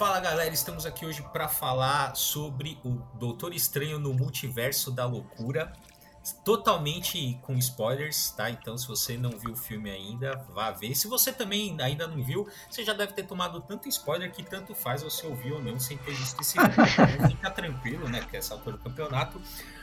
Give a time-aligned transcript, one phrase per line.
[0.00, 5.74] Fala galera, estamos aqui hoje para falar sobre o Doutor Estranho no Multiverso da Loucura.
[6.42, 8.48] Totalmente com spoilers, tá?
[8.48, 10.94] Então, se você não viu o filme ainda, vá ver.
[10.94, 14.74] Se você também ainda não viu, você já deve ter tomado tanto spoiler que tanto
[14.74, 16.70] faz você ouvir ou não sem ter visto esse filme.
[17.12, 18.24] Então, fica tranquilo, né?
[18.24, 19.38] Que essa altura do campeonato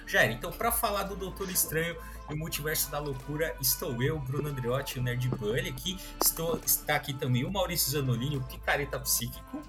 [0.08, 0.32] já era.
[0.32, 1.96] Então, para falar do Doutor Estranho
[2.28, 5.96] e o Multiverso da Loucura, estou eu, Bruno Andreotti, o Nerd Bully aqui.
[6.20, 9.62] Estou, está aqui também o Maurício Zanolini, o Picareta Psíquico.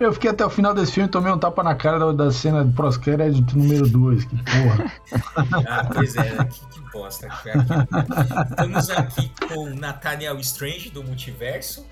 [0.00, 2.32] Eu fiquei até o final desse filme e tomei um tapa na cara da, da
[2.32, 4.24] cena do pós-crédito número 2.
[4.24, 4.92] Que porra.
[5.68, 7.28] ah, pois é, que, que bosta.
[8.48, 11.86] Estamos aqui com Nathaniel Strange do Multiverso.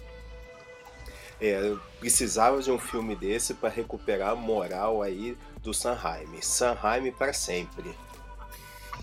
[1.39, 6.41] É, eu precisava de um filme desse para recuperar a moral aí do Sanheim.
[6.41, 7.95] Sanheim para sempre.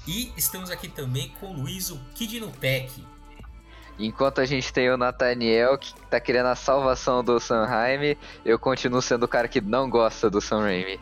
[0.08, 2.92] E estamos aqui também com o Luiz, o Kid no Tech.
[3.98, 9.02] Enquanto a gente tem o Nathaniel, que tá querendo a salvação do Sanheim, eu continuo
[9.02, 11.00] sendo o cara que não gosta do Sam Raimi.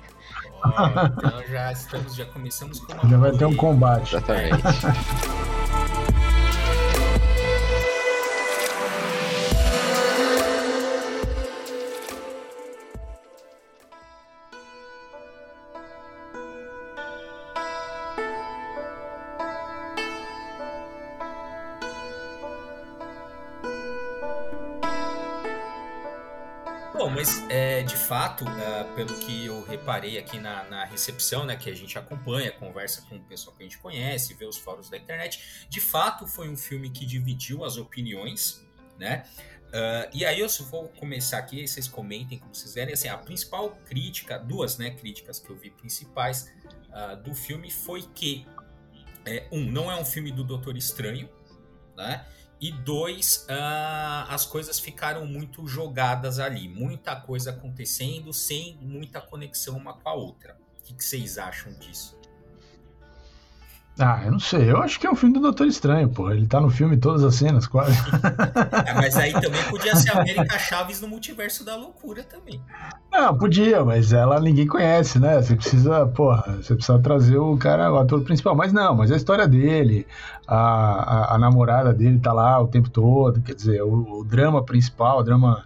[0.63, 0.69] Oh,
[1.05, 3.09] então já estamos, já começamos com uma.
[3.09, 4.15] Já vai ter um combate.
[4.15, 4.63] Exatamente.
[28.13, 32.51] fato, uh, pelo que eu reparei aqui na, na, recepção, né, que a gente acompanha,
[32.51, 36.27] conversa com o pessoal que a gente conhece, vê os fóruns da internet, de fato
[36.27, 38.63] foi um filme que dividiu as opiniões,
[38.99, 39.25] né?
[39.69, 42.93] Uh, e aí eu vou começar aqui, vocês comentem como vocês verem.
[42.93, 46.53] Assim, a principal crítica, duas né, críticas que eu vi principais
[46.89, 48.45] uh, do filme foi que,
[49.25, 51.27] é, um, não é um filme do Doutor Estranho,
[51.97, 52.23] né?
[52.63, 59.75] E dois, uh, as coisas ficaram muito jogadas ali, muita coisa acontecendo sem muita conexão
[59.75, 60.57] uma com a outra.
[60.79, 62.17] O que, que vocês acham disso?
[63.99, 64.71] Ah, eu não sei.
[64.71, 66.31] Eu acho que é um filme do Doutor Estranho, pô.
[66.31, 67.95] Ele tá no filme todas as cenas, quase.
[68.87, 72.59] é, mas aí também podia ser a América Chaves no multiverso da loucura também.
[73.11, 75.39] Não, podia, mas ela ninguém conhece, né?
[75.39, 78.55] Você precisa, porra, você precisa trazer o cara, o ator principal.
[78.55, 80.07] Mas não, mas a história dele,
[80.47, 84.65] a, a, a namorada dele tá lá o tempo todo, quer dizer, o, o drama
[84.65, 85.63] principal, o drama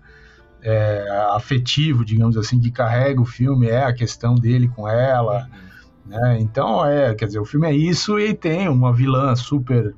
[0.62, 5.48] é, afetivo, digamos assim, que carrega o filme é a questão dele com ela.
[5.50, 5.67] Uhum
[6.08, 6.38] né?
[6.40, 9.96] Então, é, quer dizer, o filme é isso e tem uma vilã super,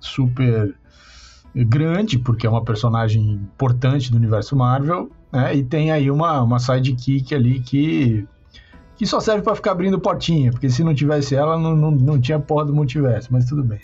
[0.00, 0.74] super
[1.54, 5.54] grande, porque é uma personagem importante do universo Marvel, né?
[5.54, 8.26] E tem aí uma, uma sidekick ali que,
[8.96, 12.20] que só serve para ficar abrindo portinha, porque se não tivesse ela, não, não, não
[12.20, 13.80] tinha porra do multiverso, mas tudo bem.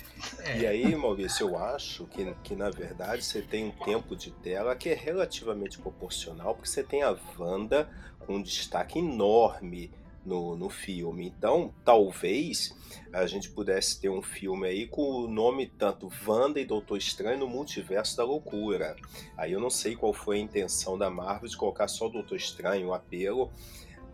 [0.59, 4.75] E aí, Maurício, eu acho que, que na verdade você tem um tempo de tela
[4.75, 7.89] que é relativamente proporcional, porque você tem a Wanda
[8.21, 9.91] com um destaque enorme
[10.29, 11.27] no, no filme.
[11.27, 12.77] Então, talvez
[13.13, 17.39] a gente pudesse ter um filme aí com o nome tanto Wanda e Doutor Estranho
[17.39, 18.95] no Multiverso da Loucura.
[19.37, 22.37] Aí eu não sei qual foi a intenção da Marvel de colocar só o Doutor
[22.37, 23.51] Estranho, o apelo.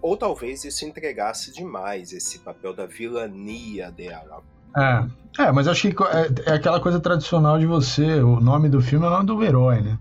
[0.00, 4.42] Ou talvez isso entregasse demais esse papel da vilania dela.
[4.76, 8.20] É, é mas acho que é, é aquela coisa tradicional de você.
[8.20, 9.98] O nome do filme é o nome do herói, né?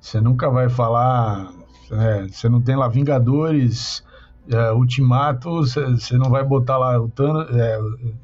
[0.00, 1.52] Você nunca vai falar.
[1.90, 4.04] É, você não tem lá Vingadores
[4.50, 7.78] é, Ultimato, você não vai botar lá o Thanos, é,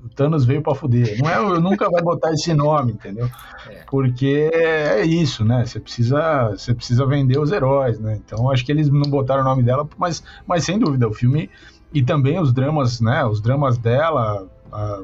[0.05, 1.19] o Thanos veio para fuder.
[1.21, 3.29] Não é, nunca vai botar esse nome, entendeu?
[3.69, 3.85] É.
[3.91, 5.65] Porque é isso, né?
[5.65, 8.21] Você precisa, você precisa vender os heróis, né?
[8.25, 11.51] Então acho que eles não botaram o nome dela, mas, mas sem dúvida o filme
[11.93, 13.25] e também os dramas, né?
[13.25, 14.47] Os dramas dela,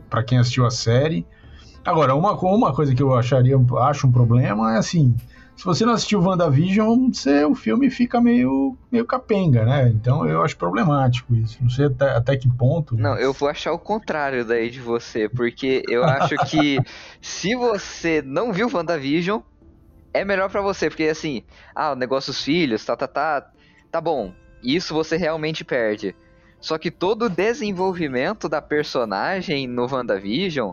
[0.08, 1.26] para quem assistiu a série.
[1.84, 5.16] Agora, uma, uma coisa que eu acharia, acho um problema é assim,
[5.58, 9.88] se você não assistiu WandaVision, você, o filme fica meio, meio capenga, né?
[9.88, 11.58] Então eu acho problemático isso.
[11.60, 12.96] Não sei até, até que ponto.
[12.96, 16.78] Não, eu vou achar o contrário daí de você, porque eu acho que
[17.20, 19.40] se você não viu WandaVision,
[20.14, 21.42] é melhor para você, porque assim,
[21.74, 23.50] ah, o negócio dos filhos, tá, tá, tá,
[23.90, 24.32] tá bom.
[24.62, 26.14] Isso você realmente perde.
[26.60, 30.70] Só que todo o desenvolvimento da personagem no WandaVision,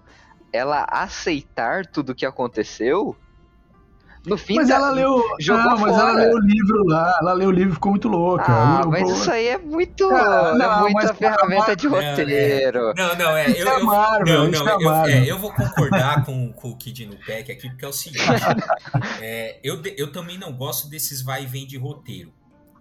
[0.53, 3.15] ela aceitar tudo o que aconteceu,
[4.25, 7.49] no fim mas ela leu, jogou não, mas ela leu o livro lá, ela leu
[7.49, 8.45] o livro e ficou muito louca.
[8.47, 12.93] Ah, mas isso aí é muito, ah, não, é muita ferramenta de roteiro.
[12.95, 16.25] Não, não, é, eu, é eu, Marvel, não, não, é eu, é, eu vou concordar
[16.25, 18.23] com, com o Kid no Pack aqui, porque é o seguinte,
[19.21, 22.33] é, eu, eu também não gosto desses vai e vem de roteiro,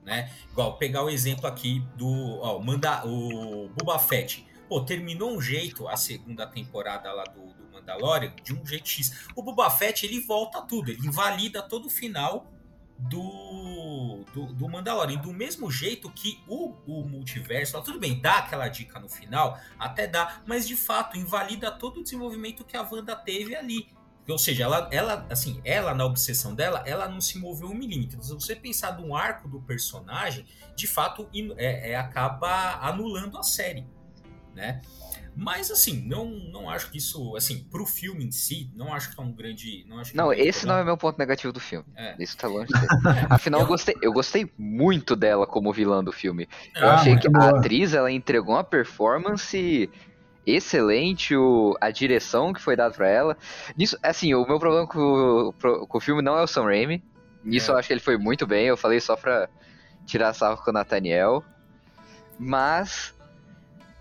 [0.04, 0.30] né?
[0.50, 5.88] Igual, pegar o exemplo aqui do, ó, manda, o Boba Fett, pô, terminou um jeito
[5.88, 9.28] a segunda temporada lá do, do Mandalorian de um jeito X.
[9.36, 12.50] O Boba Fett, ele volta tudo, ele invalida todo o final
[12.98, 15.18] do, do, do Mandalorian.
[15.18, 20.06] Do mesmo jeito que o, o multiverso, tudo bem, dá aquela dica no final, até
[20.06, 23.88] dá, mas de fato invalida todo o desenvolvimento que a Wanda teve ali.
[24.26, 28.22] Ou seja, ela, ela, assim, ela na obsessão dela, ela não se moveu um milímetro.
[28.22, 31.28] Se você pensar num arco do personagem, de fato
[31.58, 33.86] é, é, acaba anulando a série,
[34.54, 34.80] né?
[35.36, 39.20] Mas assim, não, não acho que isso, assim, pro filme em si, não acho que
[39.20, 39.84] é um grande.
[39.88, 41.84] Não, acho não é um esse não é meu ponto negativo do filme.
[41.96, 42.14] É.
[42.18, 42.86] Isso tá longe dele.
[43.28, 46.48] Afinal, eu gostei, eu gostei muito dela como vilã do filme.
[46.74, 49.90] Eu ah, achei que a atriz ela entregou uma performance
[50.46, 53.36] excelente, o, a direção que foi dada para ela.
[53.76, 55.52] Nisso, assim, o meu problema com,
[55.88, 57.02] com, o filme não é o Sam Raimi.
[57.42, 57.74] Nisso é.
[57.74, 58.66] eu acho que ele foi muito bem.
[58.66, 59.48] Eu falei só pra
[60.06, 61.42] tirar sarro com o Nathaniel.
[62.38, 63.13] Mas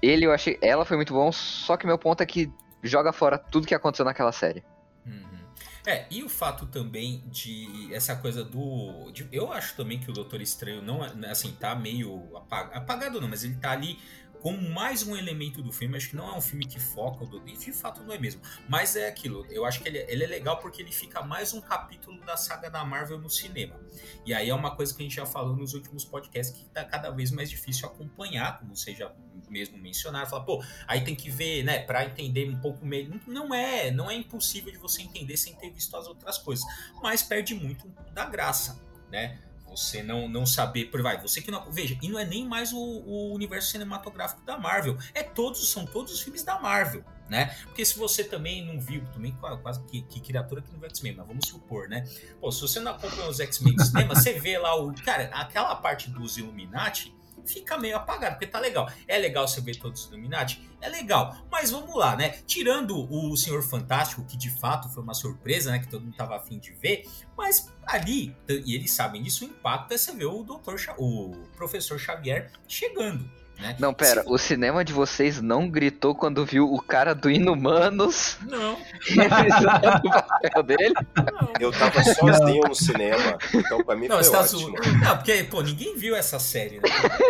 [0.03, 0.57] ele eu achei.
[0.61, 2.51] Ela foi muito bom, só que meu ponto é que
[2.83, 4.61] joga fora tudo que aconteceu naquela série.
[5.05, 5.39] Uhum.
[5.87, 9.09] É, e o fato também de essa coisa do.
[9.11, 11.31] De, eu acho também que o Doutor Estranho não é.
[11.31, 13.97] Assim, tá meio apagado, apagado não, mas ele tá ali
[14.43, 15.95] como mais um elemento do filme.
[15.95, 18.41] Acho que não é um filme que foca, e de fato não é mesmo.
[18.67, 21.61] Mas é aquilo, eu acho que ele, ele, é legal porque ele fica mais um
[21.61, 23.79] capítulo da saga da Marvel no cinema.
[24.25, 26.83] E aí é uma coisa que a gente já falou nos últimos podcasts que tá
[26.83, 29.13] cada vez mais difícil acompanhar, como você já
[29.49, 30.29] mesmo mencionar.
[30.29, 33.17] Fala, pô, aí tem que ver, né, para entender um pouco melhor.
[33.25, 36.65] Não é, não é impossível de você entender sem ter visto as outras coisas,
[37.01, 38.77] mas perde muito da graça,
[39.09, 39.39] né?
[39.75, 42.71] Você não, não saber por vai, você que não veja, e não é nem mais
[42.71, 47.55] o, o, universo cinematográfico da Marvel, é todos são todos os filmes da Marvel, né?
[47.63, 51.15] Porque se você também não viu, também quase que, que criatura que não vê X-Men,
[51.15, 52.03] mas vamos supor, né?
[52.39, 56.09] Pô, se você não acompanha os X-Men cinema, você vê lá o cara, aquela parte
[56.09, 57.13] dos Illuminati,
[57.45, 58.89] fica meio apagado, porque tá legal.
[59.07, 60.67] É legal você ver todos os Illuminati?
[60.81, 61.37] É legal.
[61.51, 62.29] Mas vamos lá, né?
[62.45, 65.79] Tirando o Senhor Fantástico, que de fato foi uma surpresa, né?
[65.79, 67.07] Que todo mundo tava afim de ver.
[67.37, 71.99] Mas ali, e eles sabem disso, o impacto é você ver o doutor, o professor
[71.99, 73.29] Xavier chegando.
[73.59, 73.75] Né?
[73.79, 78.77] Não, pera, o cinema de vocês não gritou quando viu o cara do Inumanos não.
[79.07, 80.93] realizando o papel dele?
[81.15, 81.53] Não.
[81.59, 84.75] Eu tava sozinho no cinema, então pra mim não, foi tá ótimo.
[85.01, 86.89] Não, porque, pô, ninguém viu essa série, né?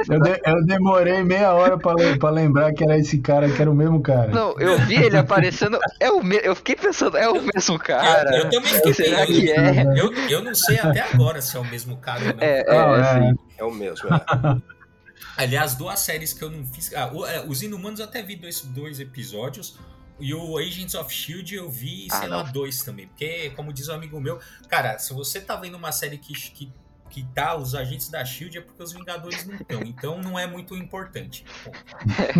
[0.09, 3.69] Eu, de, eu demorei meia hora pra, pra lembrar que era esse cara, que era
[3.69, 4.27] o mesmo cara.
[4.27, 6.39] Não, eu vi ele aparecendo, é o me...
[6.43, 8.35] eu fiquei pensando, é o mesmo cara.
[8.35, 9.83] Eu, eu também fiquei Será que é?
[9.95, 12.41] Eu, eu não sei até agora se é o mesmo cara ou não.
[12.41, 14.72] É, é, é, é, é o mesmo, é.
[15.35, 16.93] Aliás, duas séries que eu não fiz.
[16.93, 19.77] Ah, é, os Inumanos eu até vi dois, dois episódios.
[20.19, 23.07] E o Agents of Shield eu vi, ah, sei lá, dois também.
[23.07, 24.39] Porque, como diz um amigo meu,
[24.69, 26.71] cara, se você tá vendo uma série que, que,
[27.09, 29.81] que tá os agentes da Shield é porque os Vingadores não estão.
[29.81, 31.43] Então não é muito importante.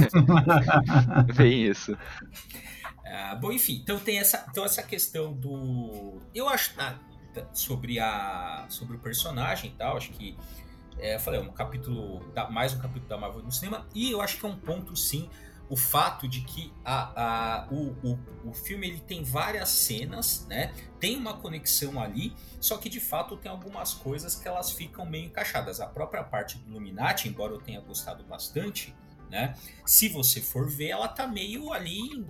[1.35, 1.97] Bem isso.
[3.05, 6.21] Ah, bom, enfim, então tem essa, então essa questão do.
[6.33, 6.73] Eu acho.
[6.77, 6.95] Ah,
[7.53, 10.37] sobre a sobre o personagem e tal, acho que
[10.99, 14.11] é, eu falei, é um capítulo, da, mais um capítulo da Marvel no cinema, e
[14.11, 15.29] eu acho que é um ponto, sim,
[15.69, 18.19] o fato de que a, a, o, o,
[18.49, 20.73] o filme ele tem várias cenas, né?
[20.99, 25.25] Tem uma conexão ali, só que de fato tem algumas coisas que elas ficam meio
[25.25, 25.79] encaixadas.
[25.79, 28.95] A própria parte do Illuminati, embora eu tenha gostado bastante,
[29.31, 29.55] né?
[29.85, 32.23] Se você for ver, ela tá meio ali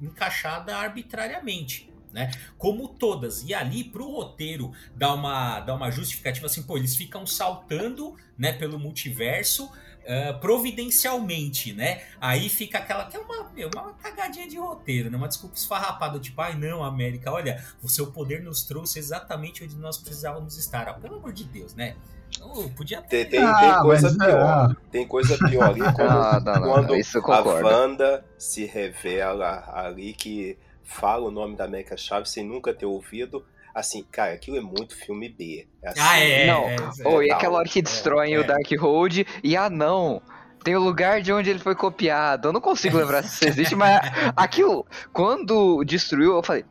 [0.00, 2.30] encaixada arbitrariamente né?
[2.56, 3.42] Como todas.
[3.42, 8.52] E ali pro roteiro dar uma, dar uma justificativa assim, pô, eles ficam saltando, né,
[8.52, 12.00] pelo multiverso uh, providencialmente, né?
[12.18, 15.16] Aí fica aquela que é uma, uma cagadinha de roteiro, né?
[15.18, 19.76] Uma desculpa esfarrapada, tipo, ai não, América, olha, o seu poder nos trouxe exatamente onde
[19.76, 20.88] nós precisávamos estar.
[20.88, 21.96] Ah, pelo amor de Deus, né?
[22.40, 23.26] Oh, podia ter.
[23.26, 24.70] Tem, tem, ah, tem coisa pior.
[24.70, 24.90] É.
[24.90, 30.58] Tem coisa pior ali quando, ah, não, não, quando a Wanda se revela ali que
[30.86, 33.44] fala o nome da América Chaves sem nunca ter ouvido.
[33.74, 35.68] Assim, cara, aquilo é muito filme B.
[35.82, 36.46] É assim, ah, é.
[36.46, 39.68] Não, é, é, oh, e aquela hora que destroem é, o Dark Road e ah,
[39.68, 40.22] não.
[40.64, 42.48] Tem o lugar de onde ele foi copiado.
[42.48, 44.00] Eu não consigo lembrar se isso existe, mas
[44.34, 46.64] aquilo, quando destruiu, eu falei,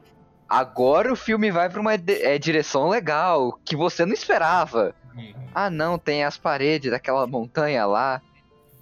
[0.50, 4.96] agora o filme vai pra uma é, direção legal, que você não esperava.
[5.16, 5.34] Uhum.
[5.54, 8.22] Ah, não, tem as paredes daquela montanha lá.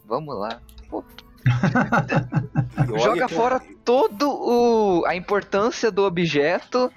[0.05, 0.61] Vamos lá.
[0.89, 1.03] Pô,
[3.03, 6.91] Joga fora todo o a importância do objeto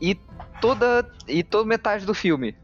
[0.00, 0.14] e
[0.60, 2.56] toda e toda metade do filme.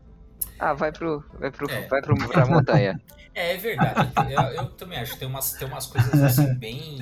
[0.59, 1.87] Ah, vai pro vai pro é.
[1.89, 3.01] vai pro, pra montanha.
[3.35, 4.13] É, é verdade.
[4.31, 6.99] Eu, eu, também acho que tem umas tem umas coisas assim bem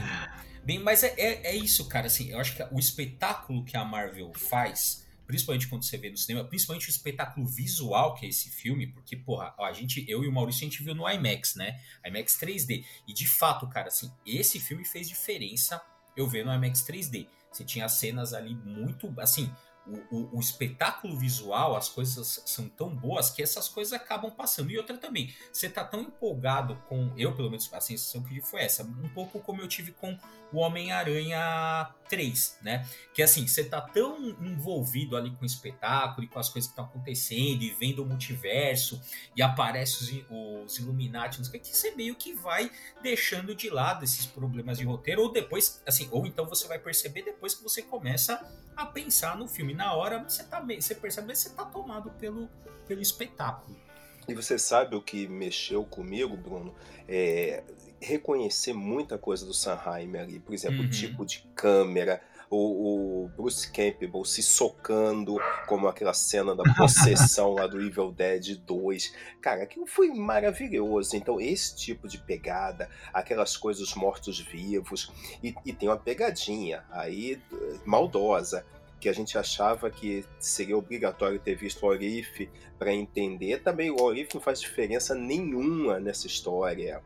[0.63, 3.85] bem, mas é, é, é isso, cara, assim, eu acho que o espetáculo que a
[3.85, 8.51] Marvel faz principalmente quando você vê no cinema, principalmente o espetáculo visual que é esse
[8.51, 11.81] filme, porque, porra, a gente, eu e o Maurício, a gente viu no IMAX, né?
[12.05, 12.85] IMAX 3D.
[13.07, 15.81] E de fato, cara, assim, esse filme fez diferença
[16.17, 17.29] eu ver no IMAX 3D.
[17.53, 19.53] Você tinha cenas ali muito, assim,
[19.87, 24.71] o, o, o, espetáculo visual, as coisas são tão boas que essas coisas acabam passando.
[24.73, 27.13] E outra também, você tá tão empolgado com.
[27.17, 28.83] Eu, pelo menos, a sensação que foi essa.
[28.83, 30.19] Um pouco como eu tive com
[30.53, 32.87] o Homem-Aranha 3, né?
[33.15, 36.73] Que assim, você tá tão envolvido ali com o espetáculo e com as coisas que
[36.73, 39.01] estão acontecendo e vendo o multiverso
[39.37, 42.71] e aparece os, os Illuminati, que você meio que vai
[43.03, 47.23] deixando de lado esses problemas de roteiro, ou depois, assim, ou então você vai perceber
[47.23, 48.45] depois que você começa
[48.77, 49.75] a pensar no filme.
[49.75, 52.49] Na hora você, tá, você percebe que você tá tomado pelo,
[52.87, 53.90] pelo espetáculo.
[54.29, 56.75] E você sabe o que mexeu comigo, Bruno?
[57.09, 57.63] É,
[58.01, 60.41] reconhecer muita coisa do Sanheim ali.
[60.41, 60.87] Por exemplo, uhum.
[60.87, 65.37] o tipo de câmera, o, o, Bruce Campbell se socando,
[65.67, 69.15] como aquela cena da possessão lá do Evil Dead 2.
[69.41, 71.17] Cara, aquilo foi maravilhoso.
[71.17, 75.13] Então, esse tipo de pegada, aquelas coisas mortos-vivos,
[75.43, 77.41] e, e tem uma pegadinha aí
[77.85, 78.65] maldosa
[79.01, 84.01] que a gente achava que seria obrigatório ter visto o Orif para entender, também o
[84.01, 87.03] Orif não faz diferença nenhuma nessa história.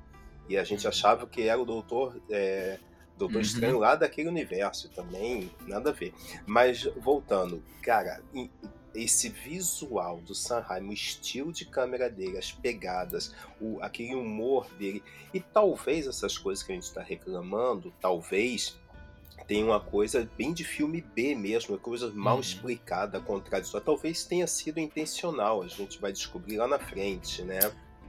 [0.48, 2.78] E a gente achava que era o Doutor, é,
[3.16, 3.42] Doutor uhum.
[3.42, 6.12] Estranho lá daquele universo também, nada a ver.
[6.46, 8.20] Mas voltando, cara,
[8.94, 15.02] esse visual do Sanheim, o estilo de câmera dele, as pegadas, o, aquele humor dele,
[15.32, 18.78] e talvez essas coisas que a gente está reclamando, talvez
[19.46, 22.40] tem uma coisa bem de filme B mesmo, coisa mal uhum.
[22.40, 23.84] explicada, contraditória.
[23.84, 27.58] Talvez tenha sido intencional, a gente vai descobrir lá na frente, né?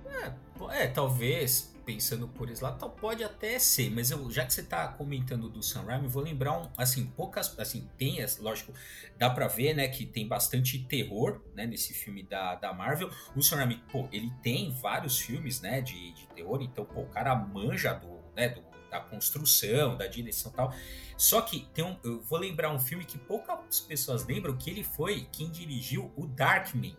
[0.06, 4.62] É, é talvez pensando por esse lado, pode até ser, mas eu, já que você
[4.62, 8.74] está comentando do Sam Raimi, vou lembrar um, assim, poucas, assim, tem, lógico,
[9.18, 13.10] dá para ver, né, que tem bastante terror, né, nesse filme da, da Marvel.
[13.36, 17.10] O Sam Raimi, pô, ele tem vários filmes, né, de, de terror, então, pô, o
[17.10, 18.64] cara manja do, né, do,
[18.96, 20.74] da construção, da direção e tal.
[21.18, 24.84] Só que tem um, eu vou lembrar um filme que poucas pessoas lembram que ele
[24.84, 26.96] foi quem dirigiu o Darkman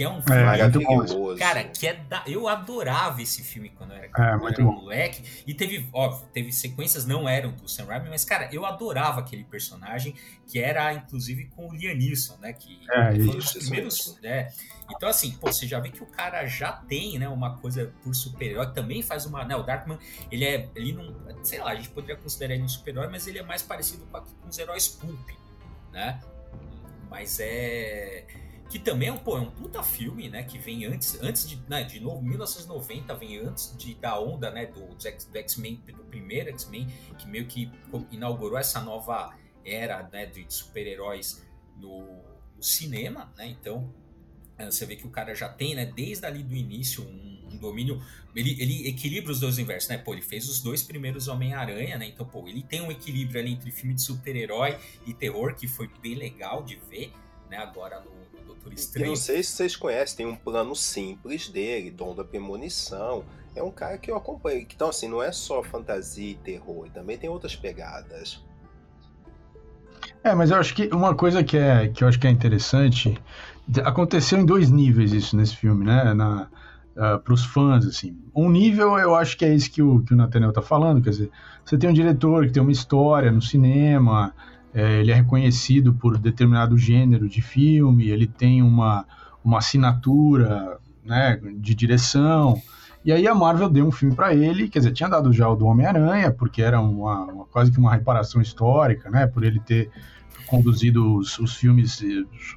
[0.00, 1.36] que é um é, filme maravilhoso.
[1.36, 2.24] Cara, que é da...
[2.26, 5.22] eu adorava esse filme quando eu era, é, eu era moleque.
[5.46, 9.44] E teve, óbvio, teve sequências, não eram do Sam Raimi, mas, cara, eu adorava aquele
[9.44, 10.14] personagem,
[10.46, 12.54] que era, inclusive, com o Liam Neeson, né?
[12.54, 14.18] Que é, foi um dos primeiros.
[14.22, 14.48] Né?
[14.90, 18.14] Então, assim, pô, você já vê que o cara já tem, né, uma coisa por
[18.14, 19.44] super-herói, também faz uma.
[19.44, 19.98] Né, o Darkman,
[20.32, 20.66] ele é.
[20.74, 21.14] Ele não.
[21.44, 24.18] Sei lá, a gente poderia considerar ele um super-herói, mas ele é mais parecido com,
[24.18, 25.28] com os heróis pulp,
[25.92, 26.18] né?
[27.10, 28.24] Mas é
[28.70, 30.44] que também é um, pô, é um puta filme, né?
[30.44, 34.66] Que vem antes, antes de, né, de novo, 1990, vem antes de, da onda, né?
[34.66, 36.86] Do, do X-Men, do primeiro X-Men,
[37.18, 37.68] que meio que
[38.12, 40.24] inaugurou essa nova era, né?
[40.24, 41.44] De super-heróis
[41.76, 42.00] no,
[42.56, 43.48] no, cinema, né?
[43.48, 43.92] Então,
[44.56, 45.86] é, você vê que o cara já tem, né?
[45.86, 48.00] Desde ali do início, um, um domínio...
[48.36, 49.98] Ele, ele equilibra os dois universos, né?
[49.98, 52.06] Pô, ele fez os dois primeiros Homem-Aranha, né?
[52.06, 55.90] Então, pô, ele tem um equilíbrio ali entre filme de super-herói e terror, que foi
[56.00, 57.12] bem legal de ver,
[57.50, 57.58] né?
[57.58, 59.06] Agora no Doutor Estranho.
[59.06, 63.24] Eu não sei se vocês conhecem, tem um plano simples dele, Dom da Premonição.
[63.54, 64.60] É um cara que eu acompanho.
[64.60, 68.42] Então, assim, não é só fantasia e terror, também tem outras pegadas.
[70.22, 73.18] É, mas eu acho que uma coisa que, é, que eu acho que é interessante,
[73.84, 76.14] aconteceu em dois níveis isso nesse filme, né?
[76.14, 78.16] Na, uh, ah, para os fãs, assim.
[78.34, 81.10] Um nível eu acho que é esse que o, que o Nathaniel tá falando, quer
[81.10, 81.30] dizer,
[81.64, 84.34] você tem um diretor que tem uma história no cinema,
[84.72, 89.04] é, ele é reconhecido por determinado gênero de filme, ele tem uma,
[89.44, 92.60] uma assinatura né, de direção.
[93.04, 95.56] E aí a Marvel deu um filme para ele, quer dizer, tinha dado já o
[95.56, 99.90] do Homem-Aranha, porque era uma, uma, quase que uma reparação histórica, né, por ele ter
[100.46, 102.02] conduzido os, os filmes,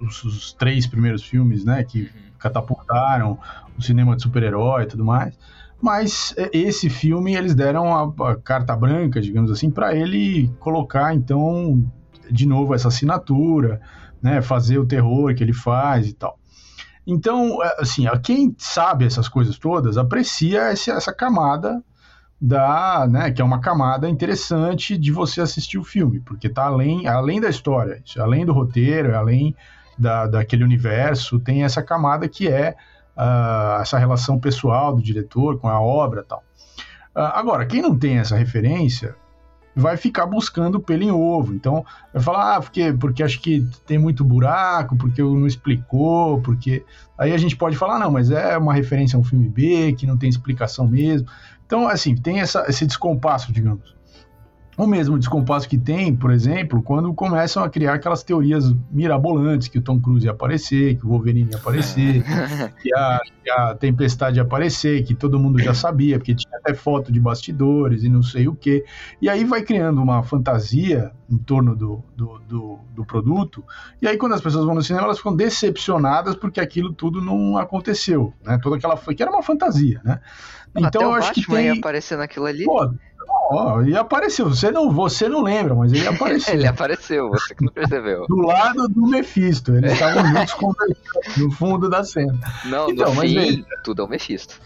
[0.02, 2.08] os, os, três primeiros filmes, né, que uhum.
[2.38, 3.40] catapultaram
[3.78, 5.38] o cinema de super-herói e tudo mais.
[5.82, 11.14] Mas é, esse filme eles deram a, a carta branca, digamos assim, para ele colocar
[11.16, 11.84] então
[12.32, 13.82] de novo essa assinatura,
[14.22, 16.40] né, fazer o terror que ele faz e tal.
[17.06, 21.84] Então, é, assim, quem sabe essas coisas todas aprecia essa, camada
[22.40, 27.08] da, né, que é uma camada interessante de você assistir o filme, porque tá além,
[27.08, 29.56] além da história, além do roteiro, além
[29.98, 32.76] da, daquele universo, tem essa camada que é
[33.18, 36.44] uh, essa relação pessoal do diretor com a obra tal.
[37.16, 39.16] Uh, agora, quem não tem essa referência,
[39.76, 41.54] vai ficar buscando pelo em ovo.
[41.54, 46.84] Então, vai falar, ah, porque, porque acho que tem muito buraco, porque não explicou, porque.
[47.18, 50.06] Aí a gente pode falar, não, mas é uma referência a um filme B, que
[50.06, 51.28] não tem explicação mesmo.
[51.66, 53.96] Então, assim, tem essa, esse descompasso, digamos.
[54.78, 59.78] O mesmo descompasso que tem, por exemplo, quando começam a criar aquelas teorias mirabolantes que
[59.78, 62.24] o Tom Cruise ia aparecer, que o Wolverine ia aparecer,
[62.82, 66.74] que, a, que a Tempestade ia aparecer, que todo mundo já sabia, porque tinha até
[66.74, 68.84] foto de bastidores e não sei o quê.
[69.22, 73.64] E aí vai criando uma fantasia em torno do, do, do, do produto,
[74.02, 77.58] e aí quando as pessoas vão no cinema, elas ficam decepcionadas porque aquilo tudo não
[77.58, 78.60] aconteceu, né?
[78.62, 78.96] Toda aquela...
[78.98, 80.20] que era uma fantasia, né?
[80.76, 81.66] Então Até eu acho Batman que tem...
[81.68, 82.66] ia aparecer naquilo ali.
[82.66, 82.92] Pô,
[83.50, 84.50] Oh, e apareceu.
[84.50, 86.54] Você não, você não lembra, mas ele apareceu.
[86.54, 88.26] ele apareceu, você que não percebeu.
[88.28, 89.74] Do lado do Mephisto.
[89.76, 92.40] Eles estavam juntos no fundo da cena.
[92.66, 94.60] Não, então, no mas fim, tudo é o Mephisto.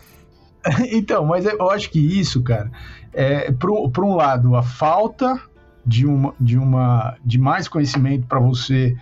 [0.92, 2.72] então, mas eu acho que isso, cara,
[3.14, 5.40] é, por, um lado, a falta
[5.86, 8.98] de, uma, de, uma, de mais conhecimento para você é,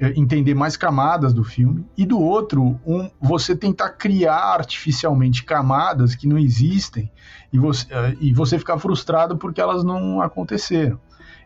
[0.00, 6.26] entender mais camadas do filme, e do outro, um, você tentar criar artificialmente camadas que
[6.26, 7.10] não existem
[7.52, 10.98] e você, é, e você ficar frustrado porque elas não aconteceram.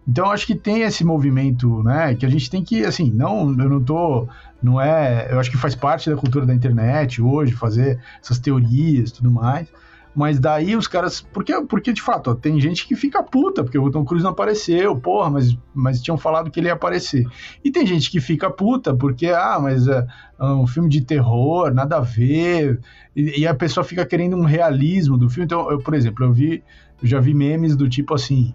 [0.07, 3.69] Então acho que tem esse movimento, né, que a gente tem que, assim, não, eu
[3.69, 4.27] não tô,
[4.63, 9.13] não é, eu acho que faz parte da cultura da internet hoje, fazer essas teorias
[9.13, 9.69] tudo mais,
[10.15, 11.21] mas daí os caras.
[11.21, 14.33] Porque, porque de fato, ó, tem gente que fica puta, porque o Tom Cruise não
[14.33, 17.27] apareceu, porra, mas, mas tinham falado que ele ia aparecer.
[17.65, 20.07] E tem gente que fica puta, porque, ah, mas é,
[20.41, 22.81] é um filme de terror, nada a ver.
[23.15, 25.45] E, e, a pessoa fica querendo um realismo do filme.
[25.45, 26.63] Então, eu, por exemplo, eu vi.
[27.01, 28.55] Eu já vi memes do tipo assim.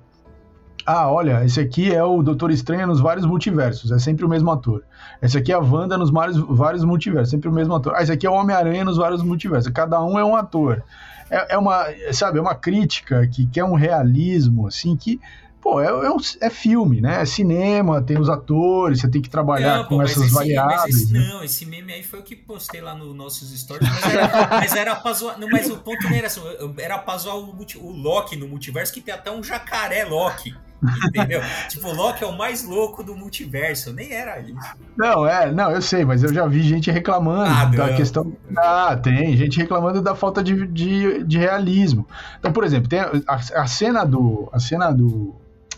[0.86, 4.52] Ah, olha, esse aqui é o Doutor Estranho nos vários multiversos, é sempre o mesmo
[4.52, 4.84] ator.
[5.22, 7.94] Esse aqui é a Wanda nos vários, vários multiversos, sempre o mesmo ator.
[7.96, 10.84] Ah, esse aqui é o Homem-Aranha nos vários multiversos, cada um é um ator
[11.34, 15.20] é, é, uma, sabe, é uma crítica que quer um realismo, assim, que,
[15.60, 17.22] pô, é, é, um, é, filme, né?
[17.22, 20.96] É cinema, tem os atores, você tem que trabalhar não, com pô, essas esse, variáveis.
[20.96, 21.20] Esse, né?
[21.20, 24.76] Não, esse meme aí foi o que postei lá nos nossos stories, mas era, mas
[24.76, 26.42] era pra zoar, não, mas o ponto não era assim,
[26.78, 30.56] era pra zoar o, o Loki no multiverso, que tem até um jacaré Loki.
[31.08, 31.42] Entendeu?
[31.70, 33.94] tipo, o Loki é o mais louco do multiverso.
[33.94, 34.76] Nem era isso.
[34.98, 37.96] Não, é, não, eu sei, mas eu já vi gente reclamando ah, da não.
[37.96, 38.34] questão.
[38.58, 42.08] Ah, tem, gente reclamando da falta de, de, de realismo.
[42.40, 44.50] Então, por exemplo, tem a, a cena do.
[44.52, 45.36] A cena do,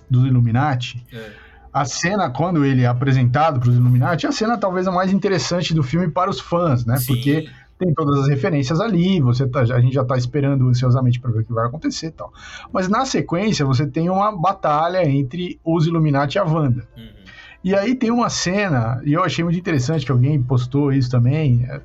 [0.10, 1.06] do Illuminati.
[1.14, 1.46] É.
[1.74, 5.12] A cena, quando ele é apresentado para os Illuminati, é a cena talvez a mais
[5.12, 6.96] interessante do filme para os fãs, né?
[6.96, 7.08] Sim.
[7.08, 11.32] Porque tem todas as referências ali, você tá, a gente já está esperando ansiosamente para
[11.32, 12.32] ver o que vai acontecer e tal.
[12.72, 16.88] Mas na sequência você tem uma batalha entre os Illuminati e a Wanda.
[16.96, 17.26] Uhum.
[17.64, 21.66] E aí tem uma cena, e eu achei muito interessante que alguém postou isso também,
[21.68, 21.82] é,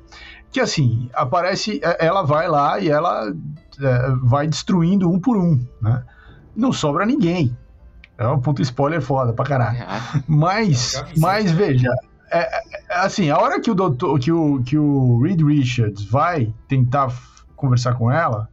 [0.51, 3.33] que assim, aparece, é, ela vai lá e ela
[3.81, 6.03] é, vai destruindo um por um, né?
[6.55, 7.57] Não sobra ninguém.
[8.17, 9.79] É um ponto spoiler foda pra caralho.
[10.27, 11.89] Mas, mas veja,
[12.31, 16.53] é, é, assim, a hora que o doutor, que o, que o Reed Richards vai
[16.67, 17.13] tentar
[17.55, 18.49] conversar com ela,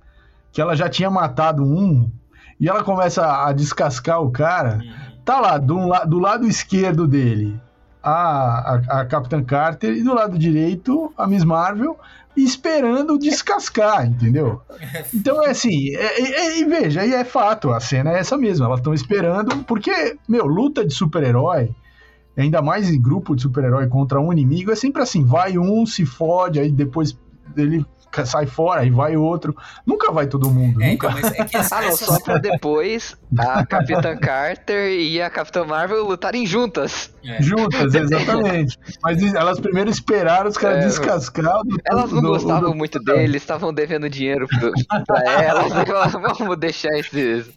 [0.52, 2.10] que ela já tinha matado um,
[2.58, 5.22] e ela começa a descascar o cara, uhum.
[5.24, 7.58] tá lá, do, do lado esquerdo dele,
[8.02, 11.96] a, a, a Capitã Carter, e do lado direito, a Miss Marvel,
[12.36, 14.60] esperando descascar, entendeu?
[15.14, 18.66] Então é assim, é, é, e veja, e é fato, a cena é essa mesma,
[18.66, 21.74] elas estão esperando, porque, meu, luta de super-herói
[22.42, 26.06] ainda mais em grupo de super-herói contra um inimigo, é sempre assim, vai um, se
[26.06, 27.18] fode, aí depois
[27.56, 27.84] ele
[28.24, 29.56] sai fora, aí vai outro.
[29.86, 30.82] Nunca vai todo mundo.
[30.82, 31.08] É, nunca.
[31.08, 35.64] Então, é que essa, ah, não, só pra depois a Capitã Carter e a Capitã
[35.64, 37.12] Marvel lutarem juntas.
[37.24, 37.42] É.
[37.42, 38.78] Juntas, exatamente.
[39.02, 41.60] Mas elas primeiro esperaram os caras é, descascar.
[41.84, 42.76] elas não do, gostavam do...
[42.76, 44.72] muito deles, estavam devendo dinheiro pro,
[45.06, 45.72] pra elas.
[46.38, 47.50] Vamos deixar esses.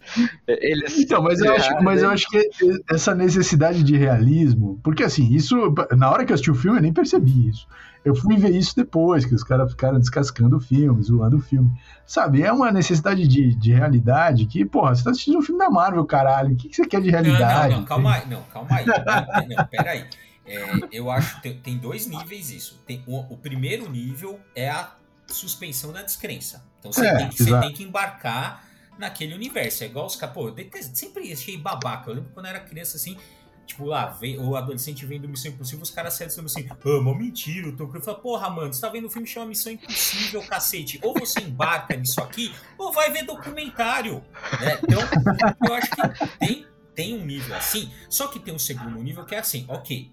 [0.46, 0.98] Eles.
[0.98, 2.50] Então, mas eu, acho, mas eu acho que
[2.90, 5.56] essa necessidade de realismo, porque assim, isso,
[5.96, 7.66] na hora que eu assisti o filme, eu nem percebi isso.
[8.04, 11.70] Eu fui ver isso depois, que os caras ficaram descascando o filme, zoando o filme.
[12.04, 15.70] Sabe, é uma necessidade de, de realidade que, porra, você tá assistindo um filme da
[15.70, 16.54] Marvel, caralho.
[16.54, 17.70] O que, que você quer de realidade?
[17.70, 18.28] Não, não, não calma aí.
[18.28, 18.86] Não, calma aí.
[18.86, 20.04] Não, não peraí.
[20.44, 22.82] É, eu acho que tem, dois níveis isso.
[22.86, 24.92] Tem, o, o, primeiro nível é a
[25.28, 26.64] suspensão da descrença.
[26.78, 28.64] Então você, é, tem, que, você tem que embarcar
[28.98, 29.84] naquele universo.
[29.84, 30.34] É igual os caras.
[30.34, 30.54] Pô, eu
[30.92, 32.10] sempre achei babaca.
[32.10, 33.16] Eu lembro quando eu era criança assim.
[33.66, 36.76] Tipo, lá, vem, o adolescente vem do Missão Impossível, os caras saem dizendo assim, ah,
[36.98, 39.72] uma mentira, o Tom fala, porra, mano, você tá vendo um filme que chama Missão
[39.72, 40.98] Impossível, cacete.
[41.02, 44.22] Ou você embarca nisso aqui, ou vai ver documentário.
[44.60, 44.78] Né?
[44.82, 45.00] Então,
[45.68, 49.34] eu acho que tem, tem um nível assim, só que tem um segundo nível que
[49.34, 50.10] é assim, ok,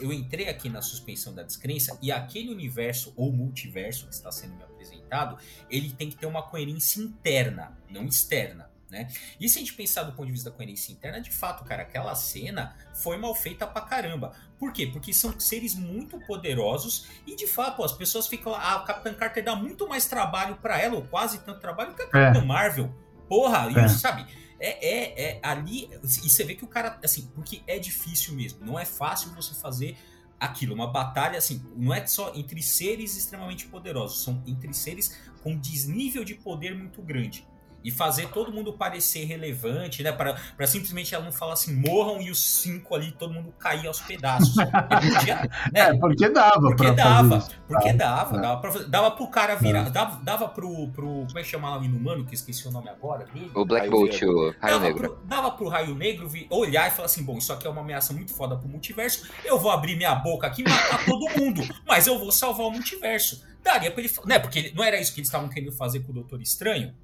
[0.00, 4.54] eu entrei aqui na suspensão da descrença e aquele universo ou multiverso que está sendo
[4.54, 5.36] me apresentado,
[5.68, 8.69] ele tem que ter uma coerência interna, não externa.
[8.90, 9.06] Né?
[9.38, 11.82] E se a gente pensar do ponto de vista da coerência interna, de fato, cara,
[11.82, 14.32] aquela cena foi mal feita pra caramba.
[14.58, 14.86] Por quê?
[14.86, 18.58] Porque são seres muito poderosos e, de fato, as pessoas ficam lá.
[18.60, 22.02] Ah, a Capitã Carter dá muito mais trabalho para ela, ou quase tanto trabalho, que
[22.02, 22.44] a Capitã é.
[22.44, 22.92] Marvel.
[23.28, 23.86] Porra, é.
[23.86, 24.26] isso, sabe?
[24.58, 25.88] É, é, é ali.
[26.02, 28.64] E você vê que o cara, assim, porque é difícil mesmo.
[28.66, 29.96] Não é fácil você fazer
[30.38, 35.54] aquilo, uma batalha assim, não é só entre seres extremamente poderosos, são entre seres com
[35.54, 37.46] desnível de poder muito grande
[37.82, 40.12] e fazer todo mundo parecer relevante, né?
[40.12, 44.00] Para simplesmente ela não falar assim, morram e os cinco ali, todo mundo cair aos
[44.00, 44.54] pedaços.
[45.16, 45.36] Podia,
[45.72, 45.80] né?
[45.80, 46.60] É, porque dava.
[46.60, 47.48] Porque dava.
[47.66, 48.36] Porque ah, dava.
[48.36, 48.40] É.
[48.40, 49.86] Dava, pra, dava pro cara virar.
[49.86, 49.90] É.
[49.90, 51.26] Dava, dava pro, pro.
[51.26, 53.50] Como é que chama lá o inumano, que esqueci o nome agora dele?
[53.54, 55.00] O Black Bolt, o Raio dava Negro.
[55.00, 58.12] Pro, dava pro Raio Negro olhar e falar assim: bom, isso aqui é uma ameaça
[58.12, 59.28] muito foda pro multiverso.
[59.44, 61.62] Eu vou abrir minha boca aqui e matar todo mundo.
[61.86, 63.44] Mas eu vou salvar o multiverso.
[63.62, 64.12] Daria pra ele.
[64.24, 64.38] Né?
[64.38, 66.94] Porque ele, não era isso que eles estavam querendo fazer com o Doutor Estranho?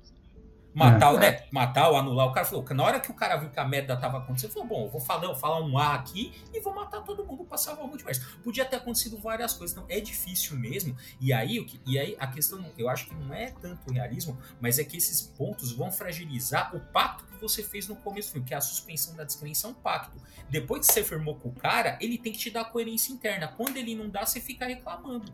[0.77, 1.19] Matar, é.
[1.19, 2.27] né, matar ou anular.
[2.27, 4.69] O cara falou, na hora que o cara viu que a merda tava acontecendo, falou,
[4.69, 7.45] bom, eu vou falar, eu vou falar um A aqui e vou matar todo mundo
[7.45, 8.39] pra salvar o multiverso.
[8.45, 10.95] Podia ter acontecido várias coisas, então é difícil mesmo.
[11.19, 14.37] E aí, o que, e aí a questão, eu acho que não é tanto realismo,
[14.61, 18.33] mas é que esses pontos vão fragilizar o pacto que você fez no começo do
[18.33, 20.21] filme, que é a suspensão da descrença é um pacto.
[20.51, 23.49] Depois que você firmou com o cara, ele tem que te dar coerência interna.
[23.49, 25.33] Quando ele não dá, você fica reclamando.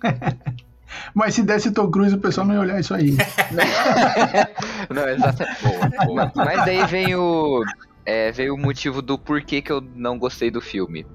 [1.14, 3.16] Mas se desse Tom Cruise, o pessoal não ia olhar isso aí.
[4.90, 6.34] não, exatamente.
[6.34, 7.64] Mas daí vem o,
[8.04, 11.06] é, veio o motivo do porquê que eu não gostei do filme.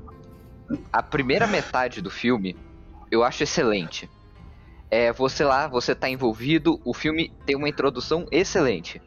[0.91, 2.55] A primeira metade do filme
[3.11, 4.09] eu acho excelente.
[4.89, 9.01] É, você lá, você tá envolvido, o filme tem uma introdução excelente.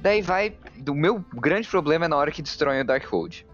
[0.00, 0.56] Daí vai.
[0.76, 3.46] Do meu grande problema é na hora que destroem o Darkhold.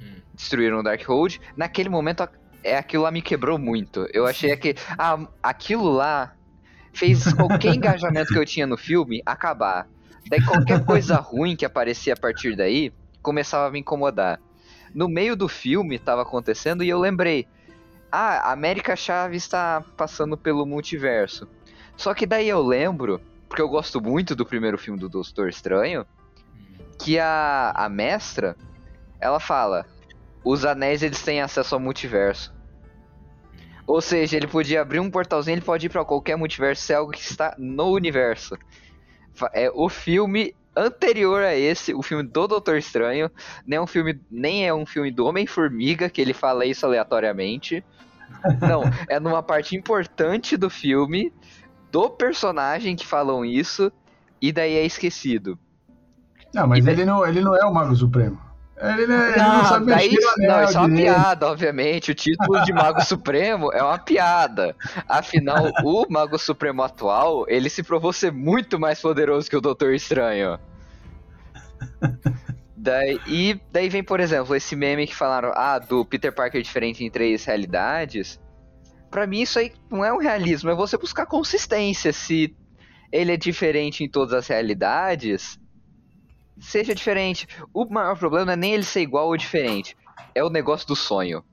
[0.00, 0.20] Hum.
[0.34, 1.40] Destruíram o Darkhold.
[1.56, 2.22] Naquele momento
[2.62, 4.06] é aquilo lá me quebrou muito.
[4.12, 6.34] Eu achei que ah, aquilo lá
[6.92, 9.88] fez qualquer engajamento que eu tinha no filme acabar.
[10.28, 12.92] Daí qualquer coisa ruim que aparecia a partir daí
[13.22, 14.40] começava a me incomodar.
[14.94, 17.46] No meio do filme estava acontecendo e eu lembrei:
[18.10, 21.48] ah, a América Chaves está passando pelo multiverso.
[21.96, 26.06] Só que daí eu lembro, porque eu gosto muito do primeiro filme do Doutor Estranho,
[26.98, 28.56] que a, a mestra
[29.20, 29.86] ela fala:
[30.44, 32.54] os anéis eles têm acesso ao multiverso.
[33.86, 36.96] Ou seja, ele podia abrir um portalzinho, ele pode ir para qualquer multiverso, se é
[36.96, 38.56] algo que está no universo.
[39.52, 43.30] É o filme anterior a esse, o filme do Doutor Estranho,
[43.66, 47.84] nem é um filme, nem é um filme do Homem-Formiga que ele fala isso aleatoriamente.
[48.60, 51.32] Não, é numa parte importante do filme
[51.90, 53.90] do personagem que falam isso
[54.40, 55.58] e daí é esquecido.
[56.54, 56.94] Não, mas daí...
[56.94, 58.49] ele, não, ele não é o Mago Supremo.
[58.82, 62.10] Ele, não, ele não, sabe daí, não, isso é uma piada, obviamente.
[62.10, 64.74] O título de Mago Supremo é uma piada.
[65.06, 69.92] Afinal, o Mago Supremo atual, ele se provou ser muito mais poderoso que o Doutor
[69.92, 70.58] Estranho.
[72.74, 77.04] Daí, e daí vem, por exemplo, esse meme que falaram, ah, do Peter Parker diferente
[77.04, 78.40] em três realidades.
[79.10, 82.10] Pra mim, isso aí não é um realismo, é você buscar consistência.
[82.10, 82.56] Se
[83.12, 85.59] ele é diferente em todas as realidades,
[86.60, 87.48] seja diferente.
[87.72, 89.96] O maior problema não é nem ele ser igual ou diferente.
[90.34, 91.44] É o negócio do sonho.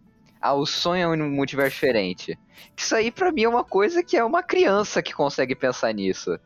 [0.41, 2.37] Ah, o sonho é um multiverso diferente.
[2.75, 6.39] Isso aí para mim é uma coisa que é uma criança que consegue pensar nisso.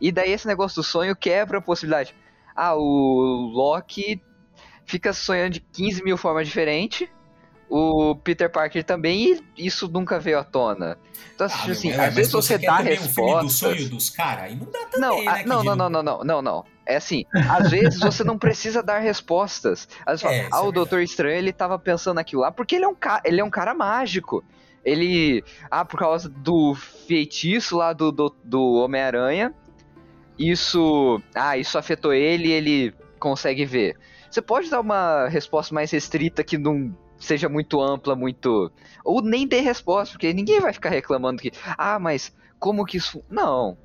[0.00, 2.14] E daí esse negócio do sonho quebra a possibilidade.
[2.54, 4.20] Ah, o Loki
[4.84, 7.08] fica sonhando de 15 mil formas diferentes
[7.74, 10.98] o Peter Parker também, e isso nunca veio à tona.
[11.34, 13.42] Então, ah, assim, meu, às vezes você, você dá respostas...
[13.42, 16.02] Um do sonho dos caras, e não dá também, não, né, não, não, não, não,
[16.02, 16.64] não, não, não.
[16.84, 19.88] É assim, às vezes você não precisa dar respostas.
[20.04, 22.74] Às vezes é, fala, ah, o é Doutor Estranho, ele tava pensando naquilo lá, porque
[22.74, 23.20] ele é um, ca...
[23.24, 24.44] ele é um cara mágico.
[24.84, 29.54] Ele, ah, por causa do feitiço lá do, do, do Homem-Aranha,
[30.36, 33.96] isso, ah, isso afetou ele e ele consegue ver.
[34.28, 38.72] Você pode dar uma resposta mais restrita que não seja muito ampla, muito.
[39.04, 41.52] Ou nem dê resposta, porque ninguém vai ficar reclamando que.
[41.78, 43.22] Ah, mas como que isso.
[43.30, 43.76] Não.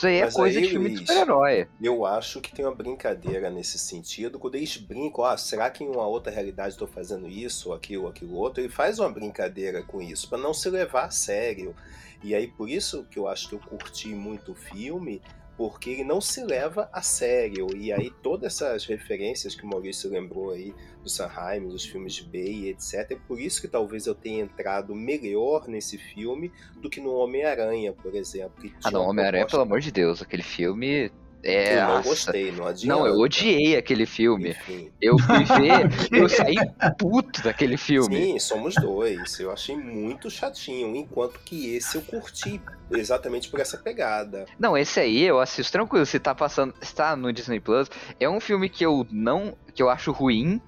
[0.00, 1.68] Isso aí é Mas coisa aí, de filme Luiz, de super-herói.
[1.78, 4.38] Eu acho que tem uma brincadeira nesse sentido.
[4.38, 8.08] Quando eles brincam, ah, será que em uma outra realidade estou fazendo isso, ou aquilo,
[8.08, 8.62] aquilo outro?
[8.62, 11.76] Ele faz uma brincadeira com isso, para não se levar a sério.
[12.24, 15.20] E aí, por isso que eu acho que eu curti muito o filme,
[15.54, 17.68] porque ele não se leva a sério.
[17.76, 22.24] E aí todas essas referências que o Maurício lembrou aí do Sanheim, dos filmes de
[22.24, 23.10] Bay, etc.
[23.10, 27.92] É por isso que talvez eu tenha entrado melhor nesse filme do que no Homem-Aranha,
[27.92, 28.70] por exemplo.
[28.84, 31.10] Ah, não, Homem-Aranha, pelo amor de Deus, aquele filme
[31.42, 33.00] é, eu não gostei, não adianta.
[33.00, 34.50] Não, eu odiei aquele filme.
[34.50, 34.92] Enfim.
[35.00, 36.54] Eu fui ver, eu saí
[36.98, 38.16] puto daquele filme.
[38.16, 39.38] Sim, somos dois.
[39.40, 42.60] Eu achei muito chatinho, enquanto que esse eu curti
[42.90, 44.46] exatamente por essa pegada.
[44.58, 47.88] Não, esse aí eu assisto tranquilo, se tá passando, está no Disney Plus.
[48.18, 50.60] É um filme que eu não, que eu acho ruim,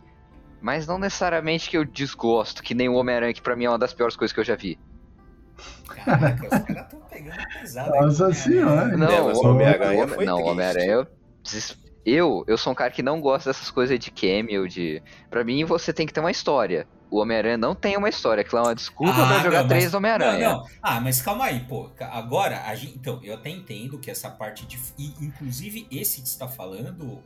[0.63, 3.79] mas não necessariamente que eu desgosto, que nem o Homem-Aranha, que pra mim é uma
[3.79, 4.79] das piores coisas que eu já vi.
[5.87, 7.91] Caraca, os caras estão pegando pesado.
[7.91, 8.97] Nossa senhora.
[8.97, 11.07] Não, o Homem-Aranha foi Não, o Homem-Aranha
[12.05, 15.03] eu, eu sou um cara que não gosta dessas coisas de cameo, de.
[15.31, 16.87] Pra mim, você tem que ter uma história.
[17.11, 19.85] O Homem-Aranha não tem uma história, aquilo é uma desculpa ah, pra jogar não, três
[19.85, 20.49] mas, Homem-Aranha.
[20.49, 20.67] Não, não.
[20.83, 21.91] Ah, mas calma aí, pô.
[22.01, 24.79] Agora, a gente, então, eu até entendo que essa parte de.
[24.99, 27.23] E, inclusive, esse que você tá falando,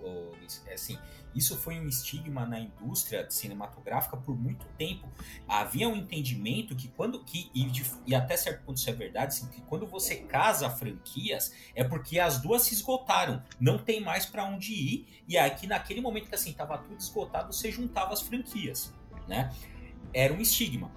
[0.66, 0.99] é assim,
[1.34, 5.08] isso foi um estigma na indústria cinematográfica por muito tempo.
[5.46, 7.22] Havia um entendimento que quando.
[7.24, 7.70] Que, e,
[8.06, 12.18] e até certo ponto isso é verdade, assim, que quando você casa franquias, é porque
[12.18, 13.42] as duas se esgotaram.
[13.60, 15.22] Não tem mais para onde ir.
[15.28, 18.94] E aqui, naquele momento que assim, tava tudo esgotado, você juntava as franquias.
[19.28, 19.52] Né?
[20.16, 20.90] era um estigma.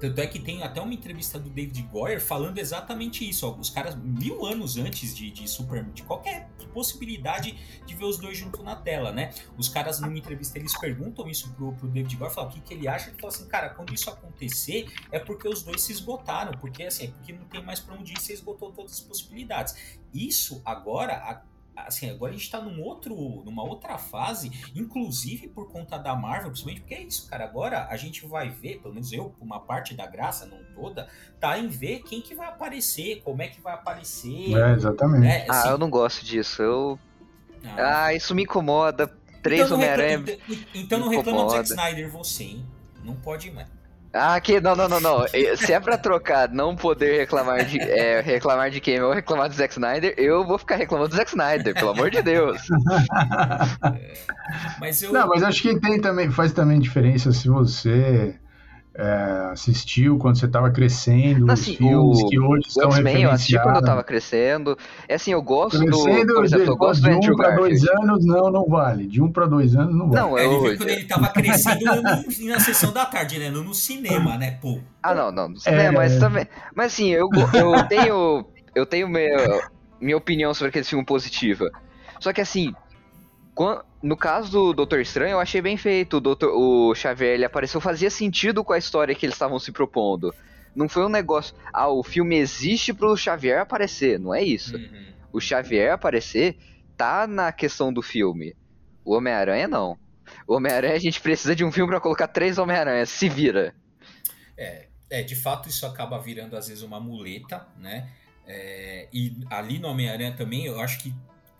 [0.00, 3.46] Tanto é que tem até uma entrevista do David Goyer falando exatamente isso.
[3.46, 8.18] Ó, os caras, mil anos antes de, de Superman, de qualquer possibilidade de ver os
[8.18, 9.32] dois juntos na tela, né?
[9.56, 12.74] Os caras, numa entrevista, eles perguntam isso pro, pro David Goyer, falam o que, que
[12.74, 13.10] ele acha.
[13.10, 17.04] Ele fala assim, cara, quando isso acontecer, é porque os dois se esgotaram, porque assim,
[17.04, 19.74] é porque não tem mais para onde ir, você esgotou todas as possibilidades.
[20.12, 21.44] Isso agora
[21.76, 26.50] assim, agora a gente tá num outro, numa outra fase, inclusive por conta da Marvel,
[26.50, 27.44] principalmente porque é isso, cara.
[27.44, 31.08] Agora a gente vai ver, pelo menos eu, uma parte da graça, não toda,
[31.40, 34.56] tá em ver quem que vai aparecer, como é que vai aparecer.
[34.56, 35.22] É, exatamente.
[35.22, 35.46] Né?
[35.48, 36.62] Assim, ah, eu não gosto disso.
[36.62, 36.98] Eu.
[37.64, 39.06] Ah, ah isso me incomoda.
[39.42, 40.18] Três então Homem-Aranha.
[40.18, 40.38] Então,
[40.74, 42.66] então não reclama do Zack Snyder, você, hein?
[43.04, 43.68] Não pode mais.
[44.14, 45.26] Ah, que não, não, não, não.
[45.56, 49.54] Se é pra trocar não poder reclamar de é, reclamar de quem ou reclamar do
[49.54, 52.62] Zack Snyder, eu vou ficar reclamando do Zack Snyder, pelo amor de Deus.
[53.84, 54.14] É,
[54.78, 55.12] mas eu...
[55.12, 58.34] Não, mas acho que tem também, faz também diferença se você
[58.96, 63.22] é, assistiu quando você estava crescendo, assim, os filmes o, que hoje estão referenciados.
[63.22, 64.78] eu assisti quando eu estava crescendo.
[65.08, 66.34] É assim, eu gosto crescendo, do...
[66.34, 69.06] Por exemplo, eu gosto de um para dois anos, não, não vale.
[69.08, 70.20] De um para dois anos, não vale.
[70.20, 70.76] Não, eu...
[70.76, 73.50] Quando ele estava crescendo no, na sessão da tarde, né?
[73.50, 74.78] No, no cinema, né, pô.
[75.02, 75.90] Ah, não, não, no cinema, é...
[75.90, 76.46] mas também...
[76.74, 78.46] Mas assim, eu, eu tenho...
[78.76, 81.70] Eu tenho minha, minha opinião sobre aquele filme positiva.
[82.18, 82.74] Só que assim,
[84.04, 86.18] no caso do Doutor Estranho, eu achei bem feito.
[86.18, 89.72] O, Doutor, o Xavier ele apareceu, fazia sentido com a história que eles estavam se
[89.72, 90.34] propondo.
[90.76, 91.56] Não foi um negócio.
[91.72, 94.20] Ah, o filme existe pro Xavier aparecer.
[94.20, 94.76] Não é isso.
[94.76, 95.06] Uhum.
[95.32, 96.58] O Xavier aparecer
[96.98, 98.54] tá na questão do filme.
[99.02, 99.98] O Homem-Aranha não.
[100.46, 103.06] O Homem-Aranha a gente precisa de um filme para colocar três Homem-Aranha.
[103.06, 103.74] Se vira.
[104.54, 108.10] É, é, de fato isso acaba virando às vezes uma muleta, né?
[108.46, 111.14] É, e ali no Homem-Aranha também, eu acho que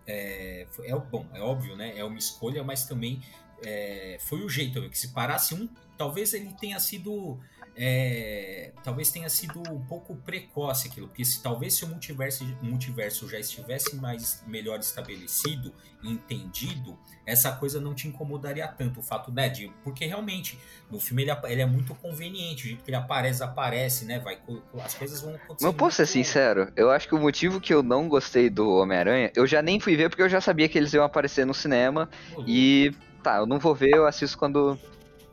[0.06, 1.96] é, é, bom, é óbvio, né?
[1.96, 3.22] É uma escolha, mas também
[3.64, 4.88] é, foi o jeito.
[4.88, 7.38] Que se parasse um, talvez ele tenha sido
[7.76, 13.28] é, talvez tenha sido um pouco precoce aquilo, porque se talvez se o multiverso, multiverso
[13.28, 19.32] já estivesse mais melhor estabelecido e entendido, essa coisa não te incomodaria tanto, o fato,
[19.32, 20.58] né, de, porque realmente,
[20.90, 24.38] no filme ele, ele é muito conveniente, o jeito que ele aparece, aparece, né, vai,
[24.84, 25.64] as coisas vão acontecer.
[25.64, 29.32] Não posso ser sincero, eu acho que o motivo que eu não gostei do Homem-Aranha,
[29.34, 32.08] eu já nem fui ver porque eu já sabia que eles iam aparecer no cinema,
[32.46, 34.78] e tá, eu não vou ver, eu assisto quando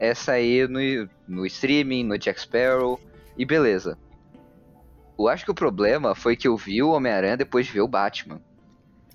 [0.01, 0.79] é sair no,
[1.27, 2.99] no streaming, no Jack Sparrow,
[3.37, 3.95] e beleza.
[5.17, 7.87] Eu acho que o problema foi que eu vi o Homem-Aranha depois de ver o
[7.87, 8.41] Batman.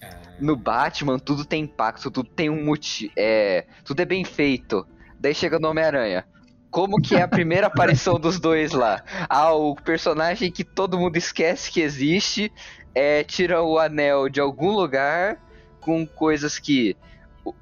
[0.00, 0.20] Ah.
[0.40, 3.12] No Batman, tudo tem impacto, tudo tem um motivo.
[3.16, 4.86] É, tudo é bem feito.
[5.18, 6.24] Daí chega no Homem-Aranha.
[6.70, 9.02] Como que é a primeira aparição dos dois lá?
[9.28, 12.52] Ah, o personagem que todo mundo esquece que existe
[12.94, 15.42] é, tira o anel de algum lugar
[15.80, 16.96] com coisas que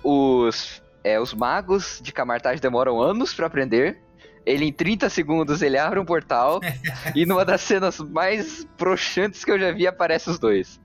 [0.02, 4.02] os é, os magos de Camartage demoram anos para aprender.
[4.46, 6.60] Ele, em 30 segundos, ele abre um portal.
[7.14, 10.80] e numa das cenas mais broxantes que eu já vi, aparece os dois.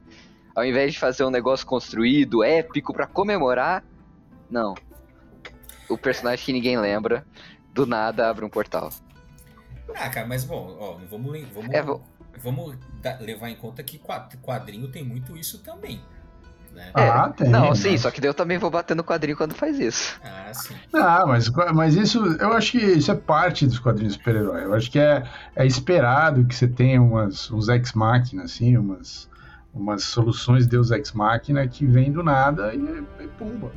[0.53, 3.83] Ao invés de fazer um negócio construído, épico, para comemorar,
[4.51, 4.75] não.
[5.87, 7.25] O personagem que ninguém lembra,
[7.73, 8.89] do nada abre um portal.
[9.95, 11.81] Ah, cara, mas bom, ó, vamos, vamos, é,
[12.37, 12.77] vamos
[13.21, 13.99] levar em conta que
[14.41, 16.01] quadrinho tem muito isso também.
[16.79, 16.91] Né?
[16.95, 17.49] É, ah, tem.
[17.49, 20.19] Não, sim, só que eu também vou bater no quadrinho quando faz isso.
[20.23, 20.75] Ah, sim.
[20.93, 24.63] Ah, mas, mas isso, eu acho que isso é parte dos quadrinhos super-herói.
[24.63, 25.23] Eu acho que é,
[25.55, 29.29] é esperado que você tenha umas, uns ex-máquina, assim, umas,
[29.73, 33.71] umas soluções Deus ex-máquina que vem do nada e, e pumba.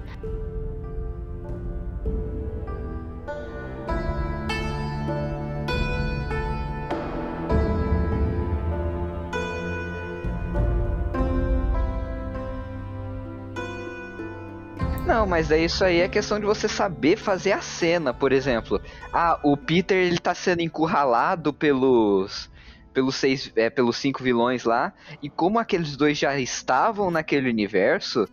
[15.07, 18.81] Não, mas é isso aí é questão de você saber fazer a cena, por exemplo.
[19.13, 22.51] Ah, o Peter ele tá sendo encurralado pelos
[22.95, 28.29] pelos seis, é, pelos cinco vilões lá, e como aqueles dois já estavam naquele universo,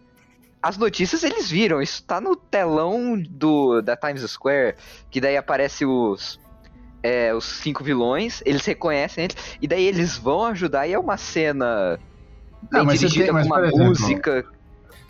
[0.62, 4.76] as notícias eles viram, isso tá no telão do da Times Square,
[5.10, 6.40] que daí aparece os
[7.02, 11.16] é, os cinco vilões, eles reconhecem eles, e daí eles vão ajudar, e é uma
[11.18, 11.98] cena
[12.70, 14.32] Não, dirigida tem, com uma música.
[14.40, 14.59] Exemplo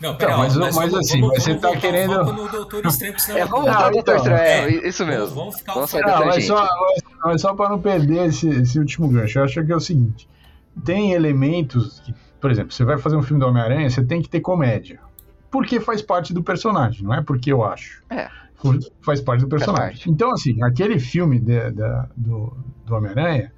[0.00, 2.24] Não, pera, então, mas, mas, mas assim, vamos, você tá querendo.
[2.24, 5.34] No Doutor Estranho, é, vamos não, no Doutor Estranho, é, isso mesmo.
[5.34, 6.68] Vamos ficar vamos não, mas só,
[7.22, 10.26] mas só para não perder esse, esse último gancho, eu acho que é o seguinte:
[10.84, 14.28] tem elementos que, por exemplo, você vai fazer um filme do Homem-Aranha, você tem que
[14.28, 14.98] ter comédia.
[15.50, 18.02] Porque faz parte do personagem, não é porque eu acho.
[18.08, 18.28] É.
[19.02, 20.10] Faz parte do personagem.
[20.10, 23.52] Então, assim, aquele filme de, de, do, do Homem-Aranha,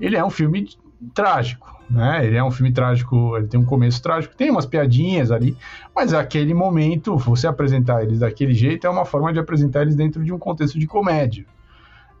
[0.00, 0.68] ele é um filme
[1.14, 2.26] trágico né?
[2.26, 5.56] Ele é um filme trágico, ele tem um começo trágico, tem umas piadinhas ali,
[5.94, 10.22] mas aquele momento, você apresentar eles daquele jeito é uma forma de apresentar eles dentro
[10.22, 11.46] de um contexto de comédia.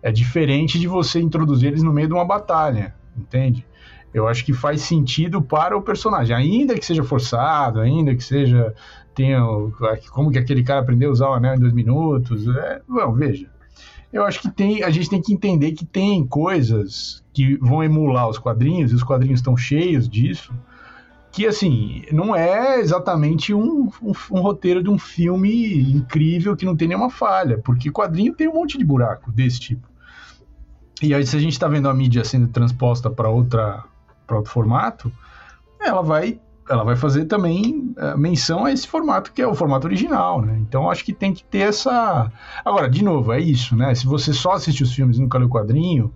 [0.02, 3.66] É diferente de você introduzir eles no meio de uma batalha, entende?
[4.14, 8.74] Eu acho que faz sentido para o personagem, ainda que seja forçado, ainda que seja
[9.14, 9.40] tenha
[10.12, 13.50] como que aquele cara aprendeu a usar o anel em dois minutos, é, bom, veja
[14.12, 18.28] eu acho que tem, a gente tem que entender que tem coisas que vão emular
[18.28, 20.52] os quadrinhos, e os quadrinhos estão cheios disso,
[21.30, 26.76] que assim, não é exatamente um, um, um, roteiro de um filme incrível que não
[26.76, 29.86] tem nenhuma falha, porque quadrinho tem um monte de buraco desse tipo.
[31.00, 33.84] E aí, se a gente está vendo a mídia sendo transposta para outra
[34.26, 35.10] para outro formato,
[35.80, 36.38] ela vai
[36.68, 40.58] ela vai fazer também uh, menção a esse formato que é o formato original, né?
[40.60, 42.30] Então acho que tem que ter essa.
[42.64, 43.94] Agora, de novo, é isso, né?
[43.94, 46.12] Se você só assiste os filmes e nunca lê o quadrinho,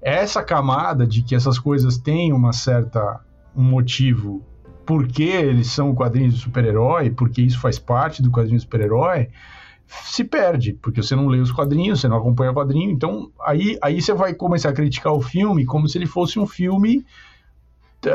[0.00, 3.20] essa camada de que essas coisas têm uma certa
[3.54, 4.42] um motivo
[4.84, 9.28] porque eles são quadrinhos de super-herói, porque isso faz parte do quadrinho de super-herói,
[9.86, 13.78] se perde, porque você não lê os quadrinhos, você não acompanha o quadrinho, então aí,
[13.80, 17.04] aí você vai começar a criticar o filme como se ele fosse um filme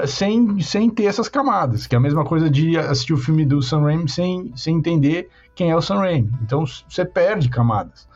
[0.05, 3.61] sem, sem ter essas camadas, que é a mesma coisa de assistir o filme do
[3.61, 6.31] Sam Raimi sem, sem entender quem é o Sam Raimi.
[6.41, 8.07] Então você perde camadas.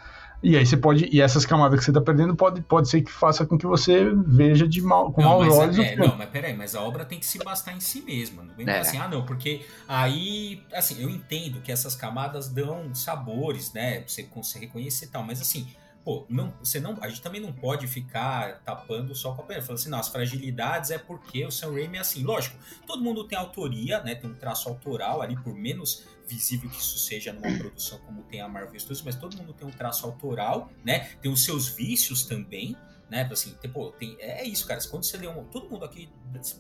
[0.44, 1.08] E aí você pode.
[1.12, 4.12] E essas camadas que você está perdendo pode, pode ser que faça com que você
[4.26, 5.78] veja de mal, com não, maus olhos.
[5.78, 8.44] É, não, mas peraí, mas a obra tem que se bastar em si mesma.
[8.44, 8.80] Não vem é.
[8.80, 14.04] assim, ah, não, porque aí, assim, eu entendo que essas camadas dão sabores, né?
[14.08, 15.68] Você consegue reconhecer e tal, mas assim,
[16.04, 19.62] pô, não, você não, a gente também não pode ficar tapando só com a pena,
[19.62, 22.24] falando assim, não, as fragilidades é porque o Sam Raimi é assim.
[22.24, 26.80] Lógico, todo mundo tem autoria, né, tem um traço autoral ali, por menos visível que
[26.80, 30.06] isso seja numa produção como tem a Marvel Studios, mas todo mundo tem um traço
[30.06, 32.76] autoral, né, tem os seus vícios também,
[33.12, 33.28] né?
[33.30, 34.80] Assim, tipo, tem, é isso, cara.
[34.90, 35.44] Quando você lê um.
[35.44, 36.10] Todo mundo aqui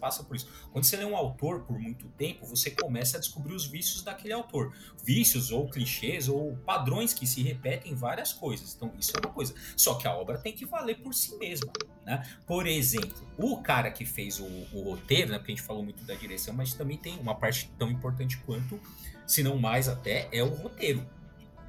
[0.02, 0.50] passa por isso.
[0.74, 4.34] Quando você lê um autor por muito tempo, você começa a descobrir os vícios daquele
[4.34, 4.76] autor.
[5.02, 8.76] Vícios ou clichês ou padrões que se repetem em várias coisas.
[8.76, 9.56] Então, isso é uma coisa.
[9.78, 11.72] Só que a obra tem que valer por si mesma.
[12.06, 12.22] Né?
[12.46, 15.38] Por exemplo, o cara que fez o, o roteiro, né?
[15.38, 18.78] Porque a gente falou muito da direção, mas também tem uma parte tão importante quanto,
[19.26, 21.08] se não mais até, é o roteiro.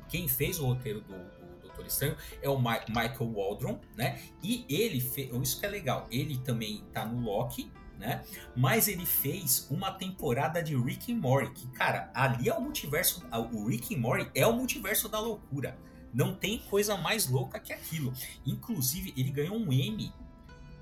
[0.08, 1.41] Quem fez o roteiro do,
[1.82, 4.20] Doutor Estranho é o Ma Michael Waldron, né?
[4.42, 5.30] E ele fez.
[5.42, 6.06] Isso que é legal.
[6.10, 8.22] Ele também tá no Loki, né?
[8.56, 13.24] Mas ele fez uma temporada de Rick and Morty, que, cara, ali é o multiverso.
[13.52, 15.78] O Rick and Morty é o multiverso da loucura.
[16.12, 18.12] Não tem coisa mais louca que aquilo.
[18.44, 20.12] Inclusive, ele ganhou um M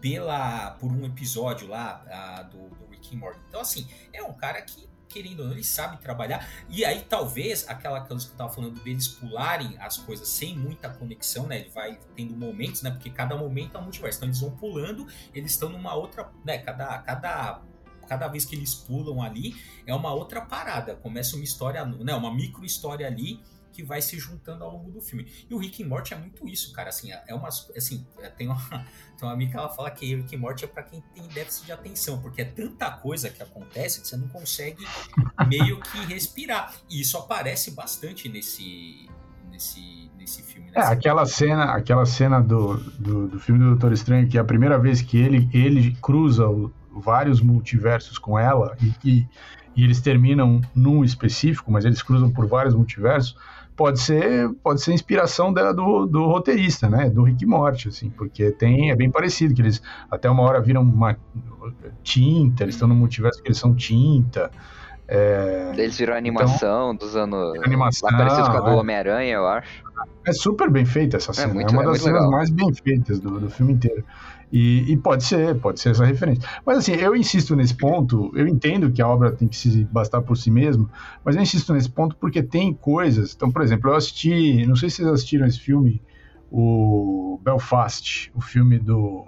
[0.00, 3.38] pela por um episódio lá a, do, do Rick and Morty.
[3.48, 6.48] Então, assim, é um cara que querendo ou não, eles sabem trabalhar.
[6.68, 10.88] E aí, talvez, aquela coisa que eu tava falando deles pularem as coisas sem muita
[10.88, 11.60] conexão, né?
[11.60, 12.90] Ele vai tendo momentos, né?
[12.90, 14.18] Porque cada momento é um multiverso.
[14.18, 16.58] Então, eles vão pulando, eles estão numa outra, né?
[16.58, 17.62] Cada, cada
[18.08, 19.54] cada vez que eles pulam ali
[19.86, 20.96] é uma outra parada.
[20.96, 23.40] Começa uma história, né, uma micro história ali
[23.72, 25.26] que vai se juntando ao longo do filme.
[25.48, 26.88] E o Rick e Morty é muito isso, cara.
[26.88, 27.70] Assim, é umas.
[27.76, 28.56] Assim, é, tem uma,
[29.18, 31.66] tem uma amiga que ela fala que Rick e Morty é para quem tem déficit
[31.66, 34.84] de atenção, porque é tanta coisa que acontece que você não consegue
[35.48, 36.74] meio que respirar.
[36.88, 39.08] E isso aparece bastante nesse.
[39.50, 40.70] nesse nesse filme.
[40.74, 44.44] É, aquela cena, aquela cena do, do, do, filme do Doutor Estranho, que é a
[44.44, 49.28] primeira vez que ele, ele cruza o, vários multiversos com ela e, e,
[49.76, 53.36] e, eles terminam num específico, mas eles cruzam por vários multiversos
[53.80, 57.08] pode ser pode ser inspiração da, do, do roteirista, né?
[57.08, 60.82] Do Rick Morty, assim, porque tem é bem parecido que eles até uma hora viram
[60.82, 61.16] uma
[62.02, 64.50] tinta, eles estão no multiverso que eles são tinta.
[65.08, 67.58] É, eles viram a animação então, dos anos.
[67.64, 68.74] Animação, parecido com a do é.
[68.74, 69.82] Homem-Aranha, eu acho.
[70.26, 71.50] É super bem feita essa é cena.
[71.50, 72.30] É, muito, é uma das cenas legal.
[72.30, 74.04] mais bem feitas do, do filme inteiro.
[74.52, 76.48] E, e, pode ser, pode ser essa referência.
[76.66, 80.22] Mas assim, eu insisto nesse ponto, eu entendo que a obra tem que se bastar
[80.22, 80.90] por si mesmo,
[81.24, 83.32] mas eu insisto nesse ponto porque tem coisas.
[83.34, 86.02] Então, por exemplo, eu assisti, não sei se vocês assistiram esse filme,
[86.50, 89.24] o Belfast, o filme do,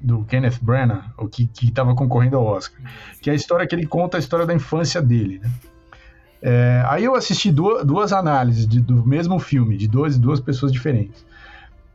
[0.00, 2.80] do Kenneth Branagh, o que estava concorrendo ao Oscar,
[3.20, 5.50] que é a história que ele conta a história da infância dele, né?
[6.44, 10.72] É, aí eu assisti duas, duas análises de, do mesmo filme, de duas, duas pessoas
[10.72, 11.24] diferentes.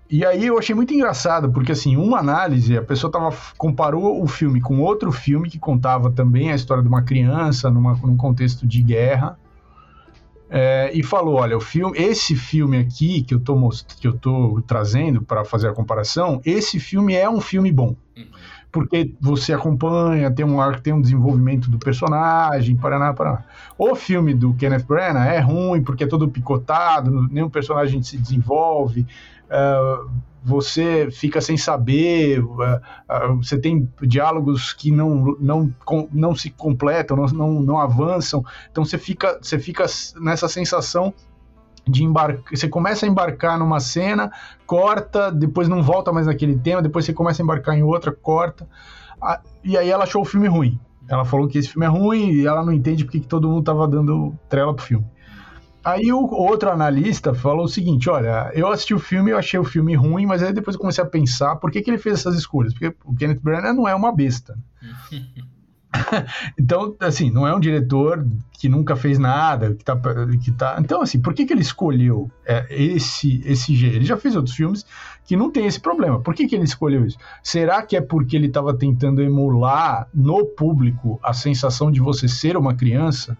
[0.09, 4.27] E aí eu achei muito engraçado, porque assim, uma análise, a pessoa tava, comparou o
[4.27, 8.65] filme com outro filme que contava também a história de uma criança numa, num contexto
[8.65, 9.37] de guerra,
[10.49, 13.97] é, e falou: olha, o filme, esse filme aqui que eu tô, most...
[13.97, 17.95] que eu tô trazendo para fazer a comparação, esse filme é um filme bom.
[18.15, 18.25] Uhum.
[18.71, 23.43] Porque você acompanha, tem um arco, tem um desenvolvimento do personagem, paraná, paraná.
[23.77, 29.07] O filme do Kenneth Branagh é ruim porque é todo picotado, nenhum personagem se desenvolve.
[29.49, 30.09] Uh,
[30.47, 35.73] você fica sem saber, uh, uh, você tem diálogos que não, não,
[36.09, 38.41] não se completam, não, não, avançam,
[38.71, 39.85] então você fica, você fica
[40.21, 41.13] nessa sensação
[41.85, 44.31] de embarcar, você começa a embarcar numa cena,
[44.65, 48.65] corta, depois não volta mais naquele tema, depois você começa a embarcar em outra, corta,
[49.65, 50.79] e aí ela achou o filme ruim.
[51.09, 53.63] Ela falou que esse filme é ruim e ela não entende porque que todo mundo
[53.63, 55.05] tava dando trela pro filme.
[55.88, 59.63] Aí o outro analista falou o seguinte: olha, eu assisti o filme, eu achei o
[59.63, 62.35] filme ruim, mas aí depois eu comecei a pensar por que, que ele fez essas
[62.35, 62.73] escolhas.
[62.73, 64.59] Porque o Kenneth Branagh não é uma besta.
[66.59, 68.27] então, assim, não é um diretor
[68.59, 69.97] que nunca fez nada, que tá.
[70.43, 70.75] Que tá...
[70.77, 73.95] Então, assim, por que, que ele escolheu é, esse, esse jeito?
[73.95, 74.85] Ele já fez outros filmes
[75.23, 76.19] que não tem esse problema.
[76.19, 77.17] Por que, que ele escolheu isso?
[77.41, 82.57] Será que é porque ele estava tentando emular no público a sensação de você ser
[82.57, 83.38] uma criança?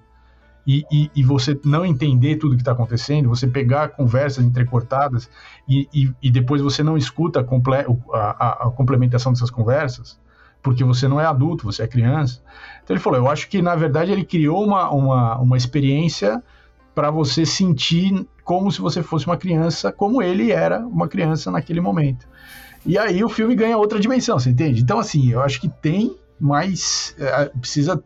[0.68, 5.30] E, e, e, você não entender tudo que está acontecendo, você pegar conversas entrecortadas
[5.65, 7.74] e, e, e depois você não escuta a, comple
[8.13, 10.20] a, a, complementação dessas conversas,
[10.61, 12.43] porque você não é adulto, você é criança.
[12.84, 16.43] Então ele falou: eu acho que na verdade ele criou uma, uma, uma experiência
[16.93, 21.80] para você sentir como se você fosse uma criança, como ele era uma criança naquele
[21.80, 22.28] momento.
[22.86, 24.82] E aí o filme ganha outra dimensão, você entende?
[24.82, 27.15] Então, assim, eu acho que tem mais.
[27.18, 28.03] É, precisa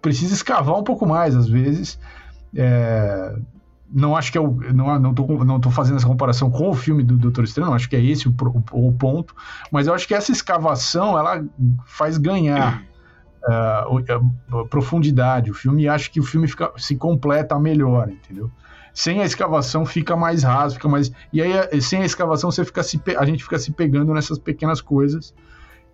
[0.00, 1.98] precisa escavar um pouco mais, às vezes.
[2.54, 3.36] É,
[3.92, 4.52] não acho que é o.
[4.72, 7.88] Não, não, tô, não tô fazendo essa comparação com o filme do Doutor Estranho, acho
[7.88, 8.34] que é esse o,
[8.72, 9.34] o, o ponto,
[9.70, 11.44] mas eu acho que essa escavação ela
[11.86, 12.82] faz ganhar
[13.48, 18.50] uh, profundidade o filme e acho que o filme fica, se completa melhor, entendeu?
[18.92, 21.12] Sem a escavação fica mais raso, fica mais.
[21.32, 24.80] E aí, sem a escavação, você fica se, a gente fica se pegando nessas pequenas
[24.80, 25.32] coisas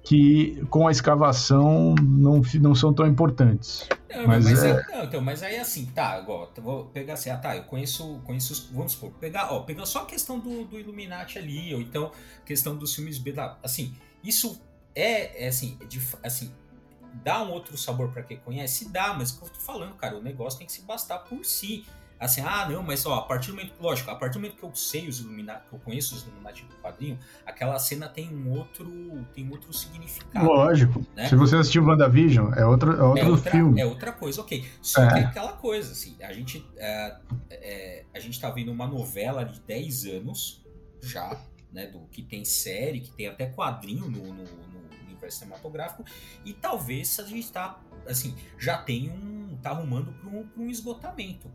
[0.06, 3.88] que com a escavação não, não são tão importantes.
[4.08, 4.70] Não, mas, mas, é...
[4.70, 4.96] é...
[4.96, 8.70] não, então, mas aí assim, tá, agora, vou pegar assim, ah, tá, eu conheço, conheço,
[8.72, 12.12] vamos supor, pegar, ó, pegar só a questão do, do Illuminati ali, ou então
[12.44, 13.34] questão dos filmes B,
[13.64, 14.62] assim, isso
[14.94, 16.54] é, é assim, é de, assim,
[17.24, 18.88] dá um outro sabor para quem conhece?
[18.88, 21.44] Dá, mas o que eu tô falando, cara, o negócio tem que se bastar por
[21.44, 21.84] si
[22.18, 24.62] assim, ah, não, mas ó, a partir do momento, lógico, a partir do momento que
[24.62, 28.50] eu sei os Illuminati, que eu conheço os Illuminati do quadrinho, aquela cena tem um
[28.50, 30.46] outro, tem outro significado.
[30.46, 31.04] Lógico.
[31.14, 31.28] Né?
[31.28, 33.80] Se você assistiu WandaVision, é outro, é outro é outra, filme.
[33.80, 34.64] É outra coisa, ok.
[34.80, 35.08] Só é.
[35.08, 37.16] que é aquela coisa, assim, a gente, é,
[37.50, 40.64] é, a gente tá vendo uma novela de 10 anos
[41.02, 41.38] já,
[41.72, 46.04] né, do que tem série, que tem até quadrinho no, no, no universo cinematográfico,
[46.44, 51.50] e talvez a gente tá, assim, já tem um, tá arrumando para um, um esgotamento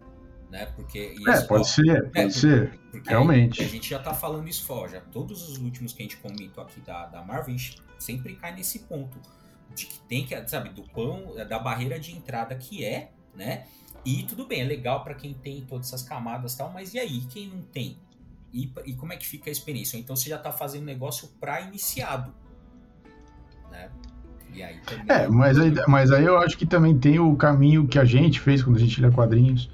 [0.51, 0.65] né?
[0.75, 3.63] Porque é, isso, pode ó, ser, é, pode ser, porque realmente.
[3.63, 6.61] A gente já tá falando isso fora, já todos os últimos que a gente comentou
[6.61, 9.17] aqui da, da Marvel, a gente sempre cai nesse ponto
[9.73, 13.65] de que tem que, sabe, do pão, da barreira de entrada que é, né?
[14.03, 16.99] E tudo bem, é legal para quem tem todas essas camadas e tal, mas e
[16.99, 17.97] aí, quem não tem?
[18.53, 19.97] E, e como é que fica a experiência?
[19.97, 22.33] Então você já tá fazendo negócio para iniciado,
[23.69, 23.89] né?
[24.53, 24.81] E aí.
[25.07, 28.41] É, mas aí, mas aí eu acho que também tem o caminho que a gente
[28.41, 29.71] fez quando a gente lê quadrinhos,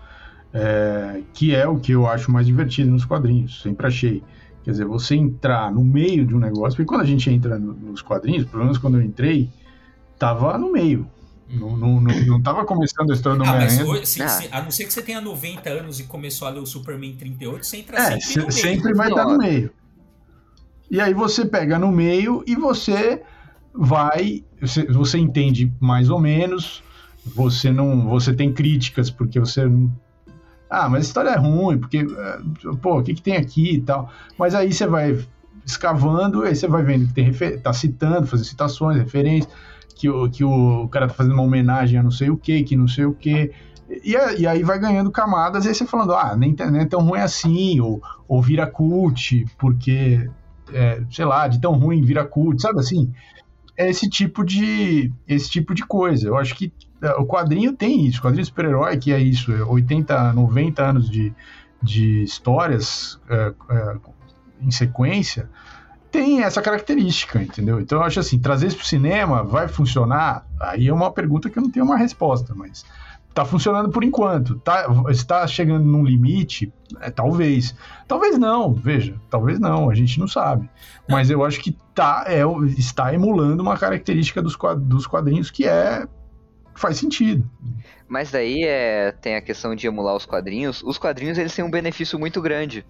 [0.53, 4.23] é, que é o que eu acho mais divertido nos quadrinhos, sempre achei.
[4.63, 7.73] Quer dizer, você entrar no meio de um negócio, porque quando a gente entra no,
[7.73, 9.49] nos quadrinhos, pelo menos quando eu entrei,
[10.19, 11.09] tava no meio.
[11.49, 14.01] Não, não, não, não tava começando a história do ah, Homem-Aranha.
[14.51, 14.57] Ah.
[14.57, 17.65] A não ser que você tenha 90 anos e começou a ler o Superman 38,
[17.65, 18.51] você entra é, sempre no meio.
[18.51, 19.71] Sempre vai estar no meio.
[20.91, 23.21] E aí você pega no meio e você
[23.73, 24.43] vai.
[24.59, 26.83] Você, você entende mais ou menos.
[27.25, 28.07] Você não.
[28.09, 29.65] Você tem críticas porque você
[30.69, 32.39] ah, mas a história é ruim, porque, eh,
[32.81, 34.09] pô, o que, que tem aqui e tal.
[34.37, 35.17] Mas aí você vai
[35.65, 39.51] escavando, aí você vai vendo que tem tá citando, fazendo citações, referências,
[39.95, 42.75] que o, que o cara tá fazendo uma homenagem a não sei o que, que
[42.75, 43.51] não sei o que.
[44.03, 44.15] E,
[44.45, 47.79] aí vai ganhando camadas, e aí você falando, ah, nem, nem é tão ruim assim,
[47.79, 50.29] ou, ou vira cult, porque,
[50.73, 53.13] é, sei lá, de tão ruim vira cult, sabe assim?
[53.77, 56.27] É esse tipo de, esse tipo de coisa.
[56.27, 56.73] Eu acho que
[57.17, 61.33] o quadrinho tem isso, o quadrinho super-herói, que é isso, 80, é 90 anos de,
[61.81, 63.95] de histórias é, é,
[64.61, 65.49] em sequência,
[66.11, 67.79] tem essa característica, entendeu?
[67.79, 70.45] Então eu acho assim, trazer isso pro cinema vai funcionar?
[70.59, 72.85] Aí é uma pergunta que eu não tenho uma resposta, mas
[73.33, 74.55] tá funcionando por enquanto.
[74.59, 76.73] Tá, está chegando num limite?
[77.01, 77.75] É, talvez.
[78.07, 80.67] Talvez não, veja, talvez não, a gente não sabe.
[81.07, 82.41] Mas eu acho que tá, é,
[82.77, 86.07] está emulando uma característica dos quadrinhos que é
[86.77, 87.49] faz sentido.
[88.07, 90.81] Mas daí é, tem a questão de emular os quadrinhos.
[90.83, 92.85] Os quadrinhos eles têm um benefício muito grande.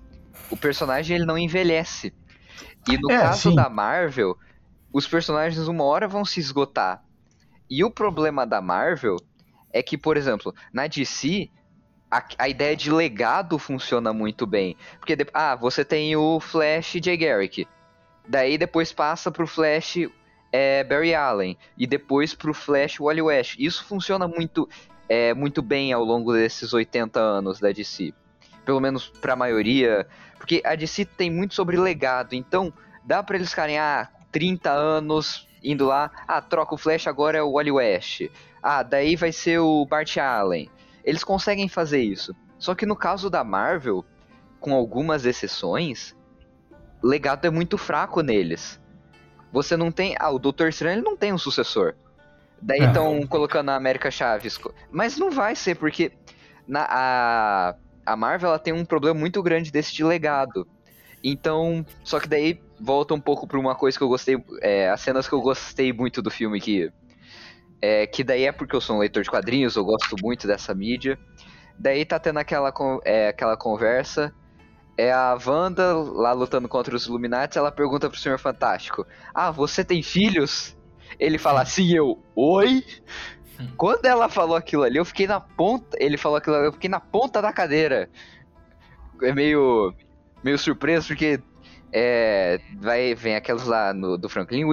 [0.50, 2.14] O personagem ele não envelhece.
[2.88, 3.56] E no É, caso sim.
[3.56, 4.38] da Marvel,
[4.94, 7.04] os personagens uma hora vão se esgotar.
[7.70, 9.18] E o problema da Marvel
[9.72, 11.50] é que, por exemplo, na DC,
[12.12, 14.78] a, a ideia de legado funciona muito bem.
[15.00, 17.68] Porque, de- ah, você tem o Flash Jay Garrick.
[18.28, 19.98] Daí depois passa pro Flash
[20.52, 21.58] é, Barry Allen.
[21.78, 23.56] E depois pro Flash Wally West.
[23.60, 24.68] Isso funciona muito,
[25.08, 28.14] é, muito bem ao longo desses 80 anos da DC.
[28.66, 30.08] Pelo menos pra maioria.
[30.38, 32.34] Porque a DC tem muito sobre legado.
[32.34, 32.74] Então,
[33.04, 36.12] dá pra eles ficarem, ah, 30 anos indo lá.
[36.28, 38.30] Ah, troca o Flash, agora é o Wally West.
[38.62, 40.70] Ah, daí vai ser o Bart Allen.
[41.04, 42.36] Eles conseguem fazer isso.
[42.60, 44.04] Só que no caso da Marvel,
[44.60, 46.16] com algumas exceções,
[47.02, 48.80] legado é muito fraco neles.
[49.58, 50.16] Você não tem.
[50.20, 51.96] Ah, o Doutor Estranho ele não tem um sucessor.
[52.62, 52.86] Daí É.
[52.86, 54.60] estão colocando a América Chaves.
[54.92, 56.12] Mas não vai ser, porque
[56.68, 60.68] na, a, a Marvel ela tem um problema muito grande desse de legado.
[61.24, 64.38] Então, só que daí volta um pouco pra uma coisa que eu gostei.
[64.62, 66.92] É, as cenas que eu gostei muito do filme que.
[67.82, 70.74] É, que daí é porque eu sou um leitor de quadrinhos, eu gosto muito dessa
[70.76, 71.18] mídia.
[71.80, 72.72] Daí tá tendo aquela,
[73.04, 74.32] é, aquela conversa.
[74.98, 79.84] É a Wanda lá lutando contra os Illuminati, ela pergunta pro Senhor Fantástico: Ah, você
[79.84, 80.76] tem filhos?
[81.20, 82.84] Ele fala assim, eu, oi?
[83.76, 85.98] Quando ela falou aquilo ali, eu fiquei na ponta.
[86.00, 88.10] Ele falou aquilo ali, eu fiquei na ponta da cadeira.
[89.22, 89.94] É meio.
[90.44, 91.40] meio surpreso, porque.
[92.00, 94.66] É, vai, vem aqueles lá no, do Franklin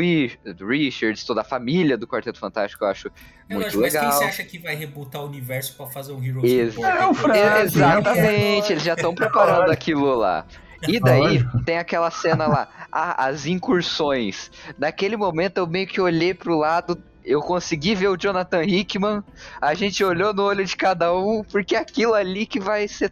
[0.45, 3.11] do Richards, toda a família do Quarteto Fantástico, eu acho
[3.49, 4.19] É muito lógico, mas quem legal.
[4.19, 6.77] você acha que vai rebutar o universo pra fazer um Heroes Ex-?
[6.77, 7.19] É, o depois?
[7.19, 10.45] Fred, Exatamente, eles já estão preparando aquilo lá.
[10.87, 14.51] E daí tem aquela cena lá, ah, as incursões.
[14.77, 19.25] Naquele momento eu meio que olhei pro lado, eu consegui ver o Jonathan Hickman,
[19.63, 23.11] a gente olhou no olho de cada um, porque é aquilo ali que vai ser,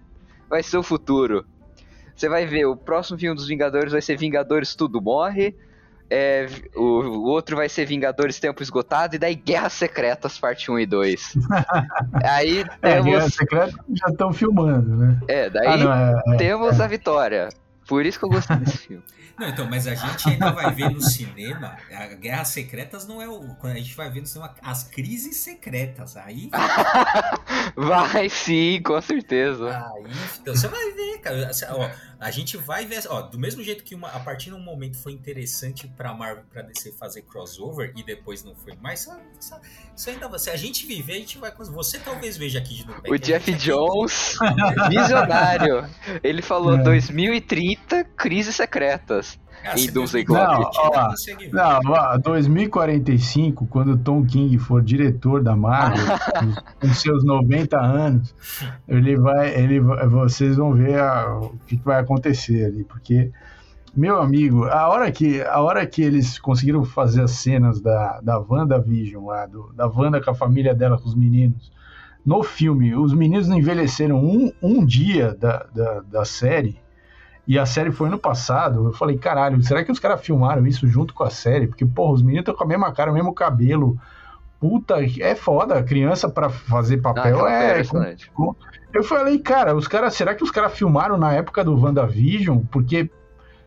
[0.50, 1.46] vai ser o futuro.
[2.22, 5.56] Você vai ver, o próximo filme dos Vingadores vai ser Vingadores Tudo Morre,
[6.08, 6.46] é,
[6.76, 10.86] o, o outro vai ser Vingadores Tempo Esgotado, e daí Guerras Secretas, parte 1 e
[10.86, 11.34] 2.
[12.22, 13.34] Aí É, temos.
[13.34, 15.18] Secreta já estão filmando, né?
[15.26, 16.36] É, daí Ah, não, é, é.
[16.36, 17.48] temos a vitória.
[17.92, 19.02] Por isso que eu gostei desse filme.
[19.38, 21.76] Não, então, mas a gente ainda vai ver no cinema.
[21.90, 23.54] A Guerras Secretas não é o.
[23.56, 26.16] Quando a gente vai ver no cinema as crises secretas.
[26.16, 26.48] Aí.
[27.76, 29.68] Vai sim, com certeza.
[29.94, 30.04] Aí,
[30.40, 31.50] então, você vai ver, cara.
[31.70, 31.90] Ó,
[32.20, 33.02] a gente vai ver.
[33.08, 36.44] Ó, do mesmo jeito que uma, a partir de um momento foi interessante pra Marvel
[36.50, 39.08] pra DC fazer crossover e depois não foi mais.
[39.40, 40.38] Isso, ainda.
[40.38, 41.52] Se a gente viver, a gente vai.
[41.52, 43.00] Você talvez veja aqui de novo.
[43.08, 44.38] O Jeff Jones,
[44.90, 45.88] visionário.
[46.22, 46.82] Ele falou É.
[46.82, 47.81] 2030,
[48.16, 49.38] crises secretas.
[49.76, 50.42] em Doomsday Clock.
[50.60, 51.14] Não, ó,
[51.52, 56.04] Não, ó, 2045, quando o Tom King for diretor da Marvel,
[56.80, 58.34] com seus 90 anos,
[58.88, 63.30] ele vai, ele, vocês vão ver a- o que que vai acontecer ali, porque
[63.94, 68.38] meu amigo, a hora que, a hora que eles conseguiram fazer as cenas da, da
[68.40, 71.70] WandaVision lá, do, da Wanda com a família dela, com os meninos,
[72.24, 76.80] no filme, os meninos não envelheceram um, um dia da, da, da série,
[77.46, 78.86] e a série foi no passado.
[78.86, 81.66] Eu falei, caralho, será que os caras filmaram isso junto com a série?
[81.66, 83.98] Porque, porra, os meninos estão com a mesma cara, o mesmo cabelo.
[84.60, 85.82] Puta, é foda.
[85.82, 87.70] Criança pra fazer papel é.
[87.70, 88.30] impressionante.
[88.92, 92.60] Eu falei, cara, os caras, será que os caras filmaram na época do WandaVision?
[92.70, 93.10] Porque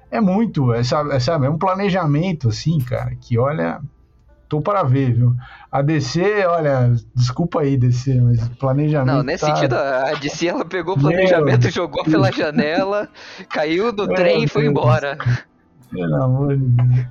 [0.10, 3.82] é muito, é, sabe, é, sabe, é um planejamento, assim, cara, que olha.
[4.48, 5.36] Tô para ver, viu?
[5.76, 9.14] A DC, olha, desculpa aí, DC, mas planejamento.
[9.14, 13.10] Não, nesse tá- sentido, a DC ela pegou o Meu planejamento, jogou pela janela,
[13.50, 14.72] caiu do Meu trem e foi Deus.
[14.72, 15.18] embora.
[15.92, 17.08] Pelo amor de Deus.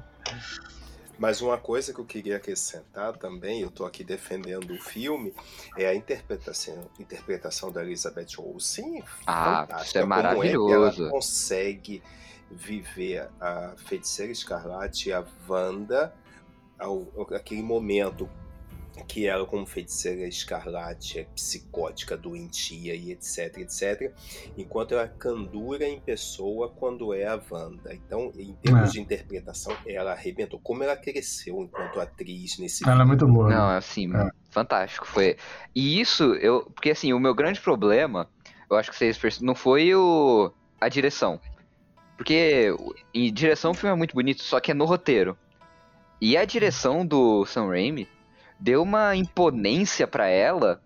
[1.18, 5.34] Mas uma coisa que eu queria acrescentar também, eu estou aqui defendendo o filme,
[5.76, 9.04] é a interpretação, interpretação da Elizabeth Olsen.
[9.26, 9.82] Ah, fantástica.
[9.84, 11.02] isso é Como que maravilhoso.
[11.02, 12.02] ela consegue
[12.50, 16.14] viver a Feiticeira Escarlate e a Wanda,
[16.78, 18.26] ao, aquele momento
[19.08, 24.12] que ela, como feiticeira escarlate, é psicótica, doentia e etc, etc,
[24.56, 27.92] enquanto ela é candura em pessoa quando é a Wanda.
[27.94, 28.92] Então, em termos É.
[28.92, 30.60] de interpretação, ela arrebentou.
[30.60, 33.48] Como ela cresceu enquanto atriz nesse Ela é muito boa.
[33.50, 34.30] Não, assim, É.
[34.50, 35.06] fantástico.
[35.06, 35.36] Foi.
[35.74, 36.62] E isso, eu.
[36.74, 38.28] Porque assim, o meu grande problema,
[38.70, 40.52] eu acho que vocês perce- não foi o.
[40.80, 41.40] a direção.
[42.16, 42.72] Porque
[43.12, 45.36] em direção o filme é muito bonito, só que é no roteiro.
[46.20, 48.08] E a direção do Sam Raimi
[48.58, 50.80] deu uma imponência pra ela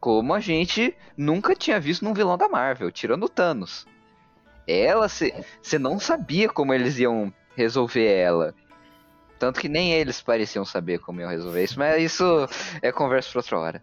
[0.00, 3.86] como a gente nunca tinha visto num vilão da Marvel, tirando o Thanos.
[4.66, 8.54] Ela, você não sabia como eles iam resolver ela.
[9.38, 12.24] Tanto que nem eles pareciam saber como iam resolver isso, mas isso
[12.82, 13.82] é conversa para outra hora.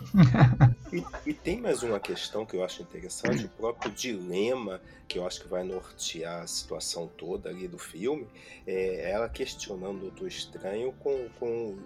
[0.92, 5.26] e, e, tem mais uma questão que eu acho interessante, o próprio dilema que eu
[5.26, 8.28] acho que vai nortear a situação toda ali do filme,
[8.66, 11.78] é ela questionando o Doutor Estranho com, com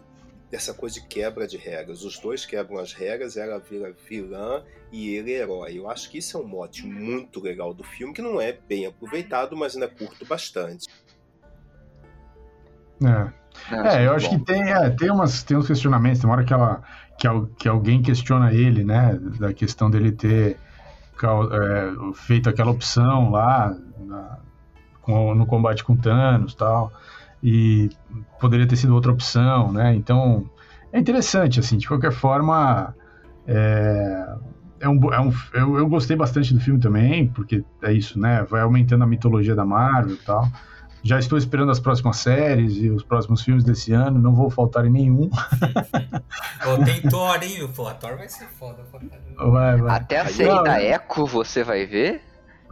[0.52, 2.04] essa coisa de quebra de regras.
[2.04, 5.78] Os dois quebram as regras, ela vira vilã e ele herói.
[5.78, 8.86] Eu acho que isso é um mote muito legal do filme, que não é bem
[8.86, 10.86] aproveitado, mas ainda curto bastante.
[13.02, 14.38] É, é eu acho bom.
[14.38, 16.82] que tem, é, tem, umas, tem uns questionamentos, tem uma hora que, ela,
[17.18, 17.26] que,
[17.58, 20.58] que alguém questiona ele, né, da questão dele ter
[21.22, 24.38] é, feito aquela opção lá na,
[25.00, 26.92] com, no combate com Thanos tal
[27.42, 27.90] e
[28.40, 29.94] poderia ter sido outra opção, né?
[29.94, 30.48] Então
[30.92, 32.94] é interessante, assim, de qualquer forma.
[33.46, 34.36] É,
[34.80, 38.44] é um, é um, eu, eu gostei bastante do filme também, porque é isso, né?
[38.48, 40.48] Vai aumentando a mitologia da Marvel e tal.
[41.04, 44.84] Já estou esperando as próximas séries e os próximos filmes desse ano, não vou faltar
[44.84, 45.28] em nenhum.
[46.64, 47.68] oh, tem Thor, hein?
[47.74, 48.84] Pô, a Thor vai ser foda
[49.36, 49.96] Vai, vai.
[49.96, 52.22] Até a série da Echo você vai ver?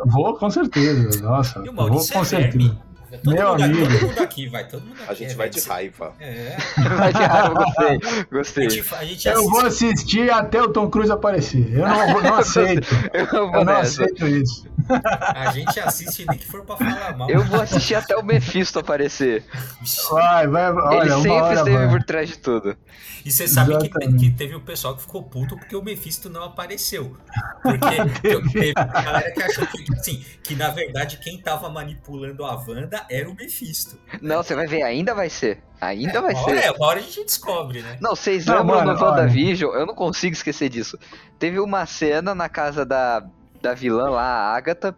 [0.06, 1.20] Vou, com certeza.
[1.22, 2.58] Nossa, vou com é certeza.
[2.58, 2.89] Verme.
[3.18, 3.88] Todo Meu mundo, amigo.
[3.88, 5.10] Todo mundo aqui vai, todo mundo aqui.
[5.10, 6.14] A gente é, vai de raiva.
[6.20, 6.56] É.
[6.96, 7.98] vai de raiva, gostei.
[8.30, 8.66] Gostei.
[8.66, 11.72] A gente, a gente eu vou assistir até o Tom Cruise aparecer.
[11.72, 12.88] Eu não, não aceito.
[13.12, 14.69] eu, eu não aceito isso.
[15.34, 17.30] A gente assiste nem que for pra falar mal.
[17.30, 19.44] Eu vou assistir até o Mephisto aparecer.
[20.10, 21.88] Vai, vai, olha, Ele sempre esteve vai.
[21.88, 22.76] por trás de tudo.
[23.24, 26.44] E você sabe que, que, teve o pessoal que ficou puto porque o Mephisto não
[26.44, 27.16] apareceu.
[27.62, 32.54] Porque teve a galera que achou que, assim, que na verdade quem tava manipulando a
[32.54, 33.98] Wanda era o Mephisto.
[34.20, 35.62] Não, você vai ver, ainda vai ser.
[35.80, 36.56] Ainda é, vai ser.
[36.56, 37.96] É, uma hora a gente descobre, né?
[38.00, 39.74] Não, vocês lembram no WandaVision?
[39.74, 40.98] Eu não consigo esquecer disso.
[41.38, 43.24] Teve uma cena na casa da,
[43.60, 44.94] da vilã lá, a Agatha,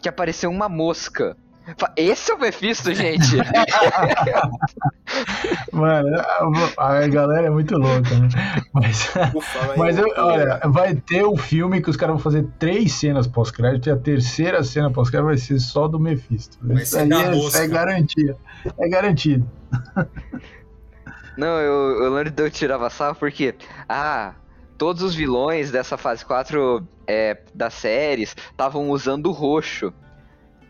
[0.00, 1.36] que apareceu uma mosca.
[1.96, 3.36] Esse é o Mephisto, gente.
[5.72, 6.08] Mano,
[6.76, 8.28] a galera é muito louca, né?
[8.72, 9.10] Mas,
[9.76, 13.88] mas eu, olha, vai ter um filme que os caras vão fazer três cenas pós-crédito
[13.88, 16.58] e a terceira cena pós-crédito vai ser só do Mephisto.
[16.74, 18.36] Isso aí é, é garantia.
[18.78, 19.50] É garantido.
[21.36, 23.54] Não, eu, eu lembro de eu tirava sarro porque,
[23.88, 24.34] ah,
[24.76, 29.92] todos os vilões dessa fase 4 é, das séries estavam usando roxo.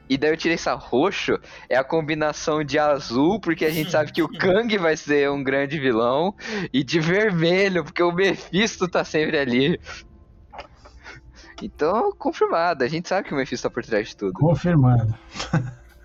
[0.08, 1.38] E daí eu tirei essa roxo,
[1.68, 5.42] é a combinação de azul, porque a gente sabe que o Kang vai ser um
[5.42, 6.34] grande vilão,
[6.72, 9.80] e de vermelho, porque o Mephisto tá sempre ali.
[11.62, 14.34] Então, confirmado, a gente sabe que o Mephisto tá por trás de tudo.
[14.34, 15.14] Confirmado.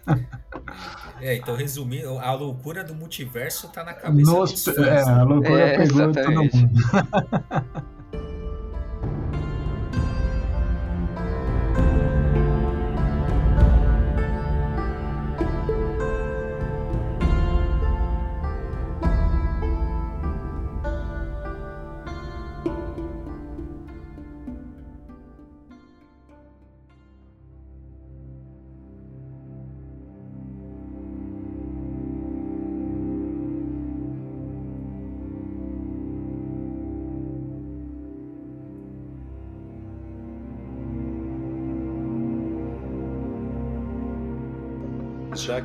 [1.22, 4.88] É, então resumindo, a loucura do multiverso tá na cabeça Nos, dos fãs.
[4.88, 6.52] É, a loucura é, pegou exatamente.
[6.52, 7.90] todo mundo.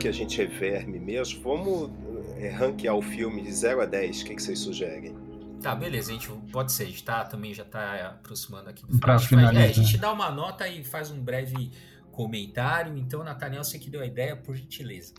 [0.05, 1.91] que a gente é verme mesmo, vamos
[2.37, 4.21] é, ranquear o filme de 0 a 10.
[4.21, 5.17] O que, que vocês sugerem?
[5.63, 8.99] Tá, beleza, a gente pode ser, a gente tá, também já tá aproximando aqui do
[9.21, 9.51] final.
[9.55, 11.71] É, a gente dá uma nota e faz um breve
[12.13, 12.95] comentário.
[12.99, 15.15] Então, Nathaniel, você que deu a ideia, por gentileza.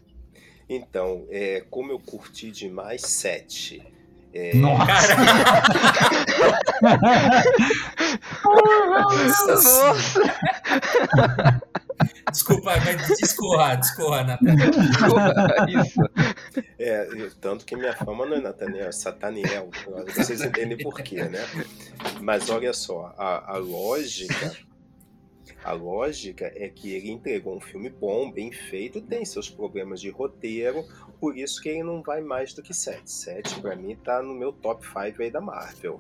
[0.70, 3.82] Então, é, como eu curti demais, 7.
[4.36, 4.56] É...
[4.56, 4.86] Nossa!
[9.66, 9.96] Nossa!
[12.32, 14.72] Desculpa, mas discorra, discorra, Nathaniel.
[15.68, 16.02] isso.
[16.78, 17.08] É,
[17.40, 19.70] tanto que minha fama não é Nathaniel, é Sataniel.
[20.16, 21.40] Vocês entendem por quê, né?
[22.22, 24.56] Mas olha só, a, a lógica
[25.66, 30.12] a lógica é que ele entregou um filme bom, bem feito, tem seus problemas de
[30.12, 30.86] roteiro,
[31.20, 33.12] por isso que ele não vai mais do que 7.
[33.12, 36.00] 7 para mim tá no meu top 5 aí da Marvel.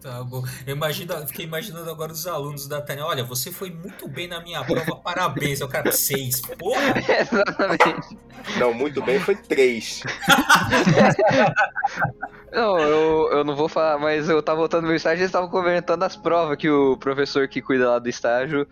[0.00, 0.44] Tá bom.
[0.66, 3.04] Eu imagino, fiquei imaginando agora os alunos da Tânia.
[3.04, 5.60] Olha, você foi muito bem na minha prova, parabéns.
[5.60, 6.40] Eu quero seis.
[6.40, 6.94] Porra!
[7.20, 8.18] Exatamente.
[8.58, 10.02] Não, muito bem foi três.
[12.52, 15.28] não, eu, eu não vou falar, mas eu tava voltando no meu estágio e eles
[15.28, 18.66] estavam comentando as provas que o professor que cuida lá do estágio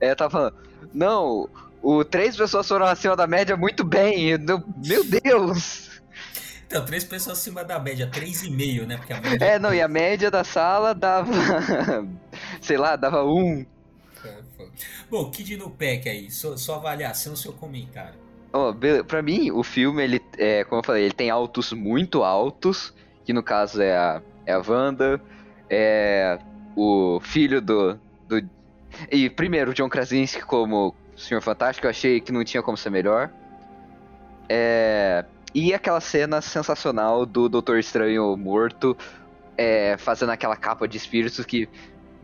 [0.00, 0.54] é, tava falando.
[0.94, 1.48] Não,
[1.82, 4.30] o três pessoas foram acima da média muito bem.
[4.30, 5.87] Eu, meu Deus!
[6.68, 8.98] Então, três pessoas acima da média, três e meio, né?
[8.98, 9.42] Porque a média...
[9.42, 11.32] É, não, e a média da sala dava,
[12.60, 13.64] sei lá, dava um.
[14.22, 14.36] É,
[15.10, 18.18] Bom, Kid no Pack aí, sua, sua avaliação, seu comentário.
[18.52, 22.92] Oh, pra mim, o filme, ele, é, como eu falei, ele tem altos muito altos,
[23.24, 25.18] que no caso é a, é a Wanda,
[25.70, 26.38] é
[26.76, 27.98] o filho do,
[28.28, 28.46] do...
[29.10, 32.90] E primeiro, o John Krasinski como Senhor Fantástico, eu achei que não tinha como ser
[32.90, 33.30] melhor.
[34.50, 35.24] É...
[35.54, 38.96] E aquela cena sensacional do Doutor Estranho morto,
[39.56, 41.68] é, fazendo aquela capa de espíritos que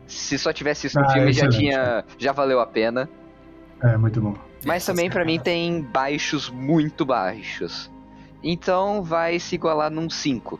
[0.07, 2.05] se só tivesse isso no ah, filme já tinha.
[2.17, 3.09] já valeu a pena.
[3.83, 4.35] É, muito bom.
[4.63, 7.91] Mas também para mim tem baixos muito baixos.
[8.43, 10.59] Então vai se igualar num 5.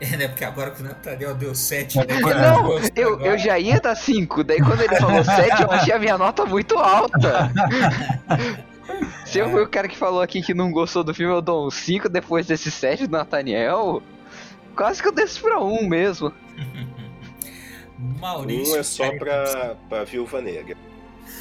[0.00, 0.28] É, né?
[0.28, 2.04] Porque agora que o Nathaniel deu 7, né?
[2.20, 4.44] Não, eu, eu já ia dar 5.
[4.44, 7.50] Daí quando ele falou 7, eu achei a minha nota muito alta.
[9.24, 11.66] Se eu fui o cara que falou aqui que não gostou do filme, eu dou
[11.66, 14.02] um 5 depois desse 7 do Nathaniel.
[14.74, 16.32] Quase que eu desço pra 1 um mesmo.
[18.20, 18.74] Maurício.
[18.74, 20.76] Um é só pra, pra Viúva Negra.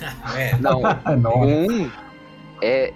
[0.36, 0.55] é.
[0.58, 0.82] Não,
[1.38, 1.89] um
[2.62, 2.93] é.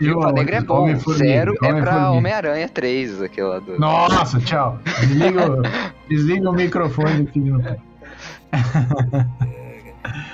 [0.00, 0.96] Viúva Negra é bom.
[0.96, 3.78] Zero é pra Homem-Aranha 3, aquele lá do.
[3.78, 4.78] Nossa, tchau.
[5.00, 5.62] Desliga,
[6.08, 7.40] desliga o microfone aqui.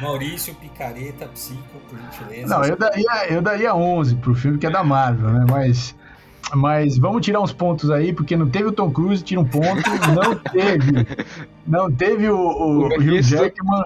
[0.00, 2.54] Maurício, Picareta, Psico, por gentileza.
[2.54, 5.46] Não, eu daria, eu daria 11 pro filme que é da Marvel, né?
[5.48, 5.94] Mas,
[6.54, 9.82] mas vamos tirar uns pontos aí, porque não teve o Tom Cruise, tira um ponto.
[10.14, 11.06] Não teve.
[11.66, 13.84] Não teve o, o, o Hugh Jackman.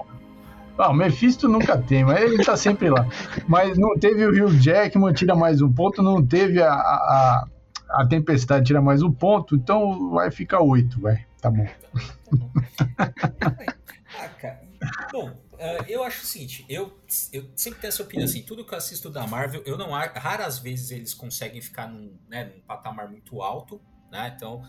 [0.77, 3.07] Ah, o Mephisto nunca tem, mas ele tá sempre lá.
[3.47, 6.01] Mas não teve o Hugh Jackman, tira mais um ponto.
[6.01, 7.47] Não teve a, a,
[7.89, 9.55] a Tempestade, tira mais um ponto.
[9.55, 11.25] Então vai ficar oito, vai.
[11.41, 11.65] Tá bom.
[12.97, 14.61] ah, cara.
[15.11, 15.31] Bom,
[15.65, 16.99] Uh, eu acho o seguinte, eu,
[17.33, 20.59] eu sempre tenho essa opinião assim, tudo que eu assisto da Marvel, eu não raras
[20.59, 24.31] vezes eles conseguem ficar num, né, num patamar muito alto, né?
[24.35, 24.63] Então,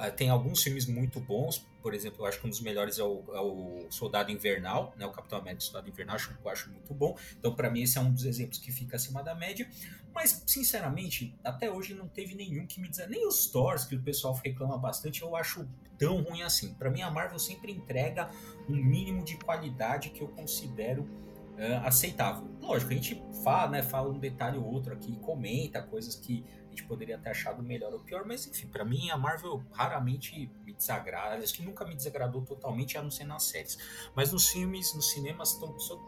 [0.00, 3.02] eh, tem alguns filmes muito bons, por exemplo, eu acho que um dos melhores é
[3.02, 5.04] o, é o Soldado Invernal, né?
[5.04, 7.14] O Capitão América Soldado Invernal, acho, eu acho muito bom.
[7.38, 9.68] Então, para mim, esse é um dos exemplos que fica acima da média.
[10.14, 13.06] Mas, sinceramente, até hoje não teve nenhum que me diz.
[13.06, 15.68] Nem os Thors, que o pessoal reclama bastante, eu acho
[16.04, 16.74] tão ruim assim.
[16.74, 18.30] Para mim, a Marvel sempre entrega
[18.68, 22.48] um mínimo de qualidade que eu considero uh, aceitável.
[22.60, 26.70] Lógico, a gente fala, né, fala um detalhe ou outro aqui, comenta coisas que a
[26.70, 30.72] gente poderia ter achado melhor ou pior, mas enfim, para mim a Marvel raramente me
[30.72, 33.78] desagrada, acho que nunca me desagradou totalmente, a não ser nas séries.
[34.14, 35.98] Mas nos filmes, nos cinemas, tão, só,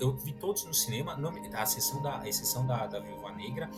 [0.00, 3.70] eu vi todos no cinema, não, a exceção da, a exceção da, da Viúva Negra.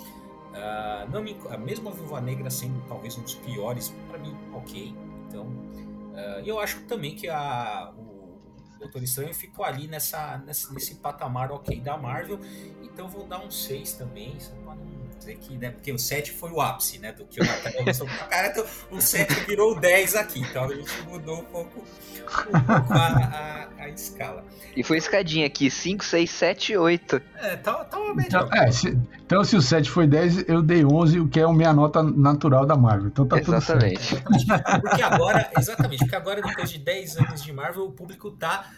[0.53, 4.95] Uh, não me, a mesma Viúva Negra sendo talvez um dos piores, para mim, ok.
[5.33, 10.97] Então, uh, eu acho também que a, o Doutor Estranho ficou ali nessa, nesse, nesse
[10.97, 12.39] patamar ok da Marvel.
[12.83, 14.92] Então, vou dar um 6 também, só para não
[15.23, 18.07] dizer que, né, porque o 7 foi o ápice, né, do que o Nathaniel gostou
[18.07, 21.81] pra cara, então o 7 virou o 10 aqui, então a gente mudou um pouco,
[21.81, 24.45] um pouco a, a, a, escala.
[24.77, 27.23] E foi escadinha aqui, 5, 6, 7, 8.
[27.37, 28.47] É, tá, tá uma melhor.
[28.47, 31.45] Então, é, se, então se o 7 foi 10, eu dei 11, o que é
[31.45, 34.17] a minha nota natural da Marvel, então tá exatamente.
[34.17, 34.81] tudo certo.
[34.81, 38.71] Porque agora, exatamente, porque agora depois de 10 anos de Marvel, o público tá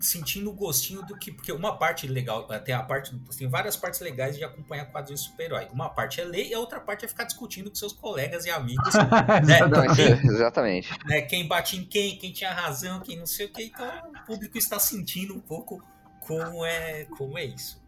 [0.00, 1.30] sentindo o gostinho do que.
[1.30, 3.14] Porque uma parte legal, tem a parte.
[3.36, 5.68] Tem várias partes legais de acompanhar quadrinhos de super-herói.
[5.72, 8.50] Uma parte é ler e a outra parte é ficar discutindo com seus colegas e
[8.50, 8.94] amigos.
[9.46, 9.66] né?
[9.66, 10.90] Não, quem, exatamente.
[11.06, 11.22] Né?
[11.22, 13.64] Quem bate em quem, quem tinha razão, quem não sei o que.
[13.64, 15.82] Então o público está sentindo um pouco
[16.20, 17.79] como é, como é isso.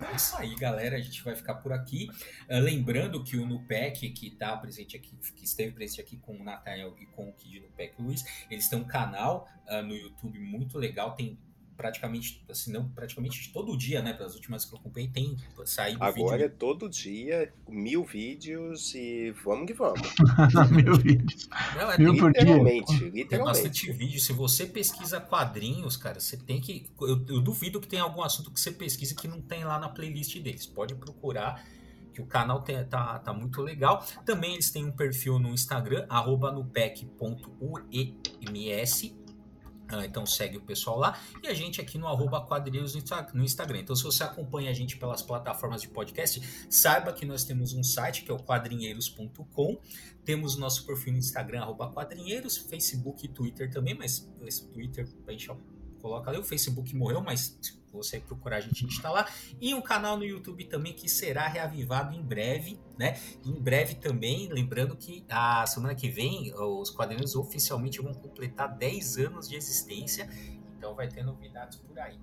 [0.00, 0.96] É isso aí, galera.
[0.96, 2.08] A gente vai ficar por aqui.
[2.48, 6.44] Uh, lembrando que o Nupec, que está presente aqui, que esteve presente aqui com o
[6.44, 10.78] Nathaniel e com o Kid Nupec Luiz, eles têm um canal uh, no YouTube muito
[10.78, 11.14] legal.
[11.14, 11.38] Tem
[11.78, 14.12] praticamente, assim, não, praticamente todo dia, né?
[14.12, 16.46] Pelas últimas que eu acompanhei, tem saído Agora vídeo.
[16.46, 20.00] é todo dia, mil vídeos e vamos que vamos.
[20.74, 21.48] mil vídeos.
[21.76, 23.08] Não, é mil por literalmente, dia.
[23.10, 23.28] literalmente.
[23.28, 24.20] Tem bastante vídeo.
[24.20, 26.90] Se você pesquisa quadrinhos, cara, você tem que.
[27.00, 29.88] Eu, eu duvido que tenha algum assunto que você pesquise que não tem lá na
[29.88, 30.66] playlist deles.
[30.66, 31.64] Pode procurar
[32.12, 34.04] que o canal tem, tá, tá muito legal.
[34.26, 37.14] Também eles têm um perfil no Instagram, arroba nupec.uems,
[38.44, 39.17] ah,
[40.04, 41.18] então segue o pessoal lá.
[41.42, 42.94] E a gente aqui no arroba quadrilhos
[43.32, 43.80] no Instagram.
[43.80, 47.82] Então, se você acompanha a gente pelas plataformas de podcast, saiba que nós temos um
[47.82, 49.80] site que é o quadrinheiros.com.
[50.24, 55.32] Temos nosso perfil no Instagram, arroba quadrinheiros, Facebook e Twitter também, mas esse Twitter a
[55.32, 55.50] gente
[56.00, 56.38] coloca ali.
[56.38, 57.58] O Facebook morreu, mas
[57.92, 59.28] você procurar a gente, está lá.
[59.60, 63.18] E um canal no YouTube também que será reavivado em breve, né?
[63.44, 69.18] Em breve também, lembrando que a semana que vem os quadrinhos oficialmente vão completar 10
[69.18, 70.28] anos de existência,
[70.76, 72.18] então vai ter novidades por aí.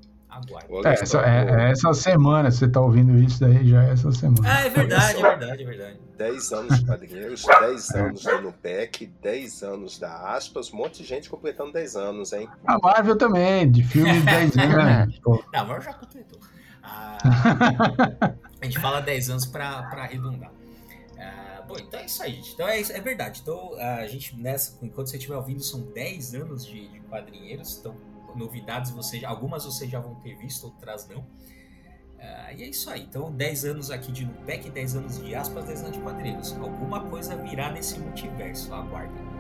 [0.83, 4.41] É, essa, é, é, essa semana, você tá ouvindo isso daí, já é essa semana.
[4.43, 5.99] Ah, é verdade, é verdade, é verdade.
[6.17, 11.07] 10 anos de quadrinhos, 10 anos do Nupec, 10 anos da Aspas, um monte de
[11.07, 12.49] gente completando 10 anos, hein?
[12.65, 15.21] A Marvel também, de filme de 10 anos.
[15.25, 16.39] Não, a Marvel já completou.
[16.83, 17.17] Ah,
[18.61, 20.49] A gente fala 10 anos para arredondar.
[20.49, 22.53] Uh, bom, então é isso aí, gente.
[22.53, 23.41] Então é, é verdade.
[23.41, 27.77] Então a gente, nessa, enquanto você estiver ouvindo, são 10 anos de, de quadrinheiros.
[27.79, 27.95] Então,
[28.35, 31.19] novidades, você, algumas vocês já vão ter visto, outras não.
[31.19, 33.03] Uh, e é isso aí.
[33.03, 36.53] Então, 10 anos aqui de Nupec, 10 anos de aspas, 10 anos de quadrinhos.
[36.53, 39.34] Alguma coisa virá nesse multiverso, aguardem.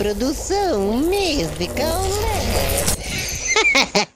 [0.00, 2.00] Produção musical.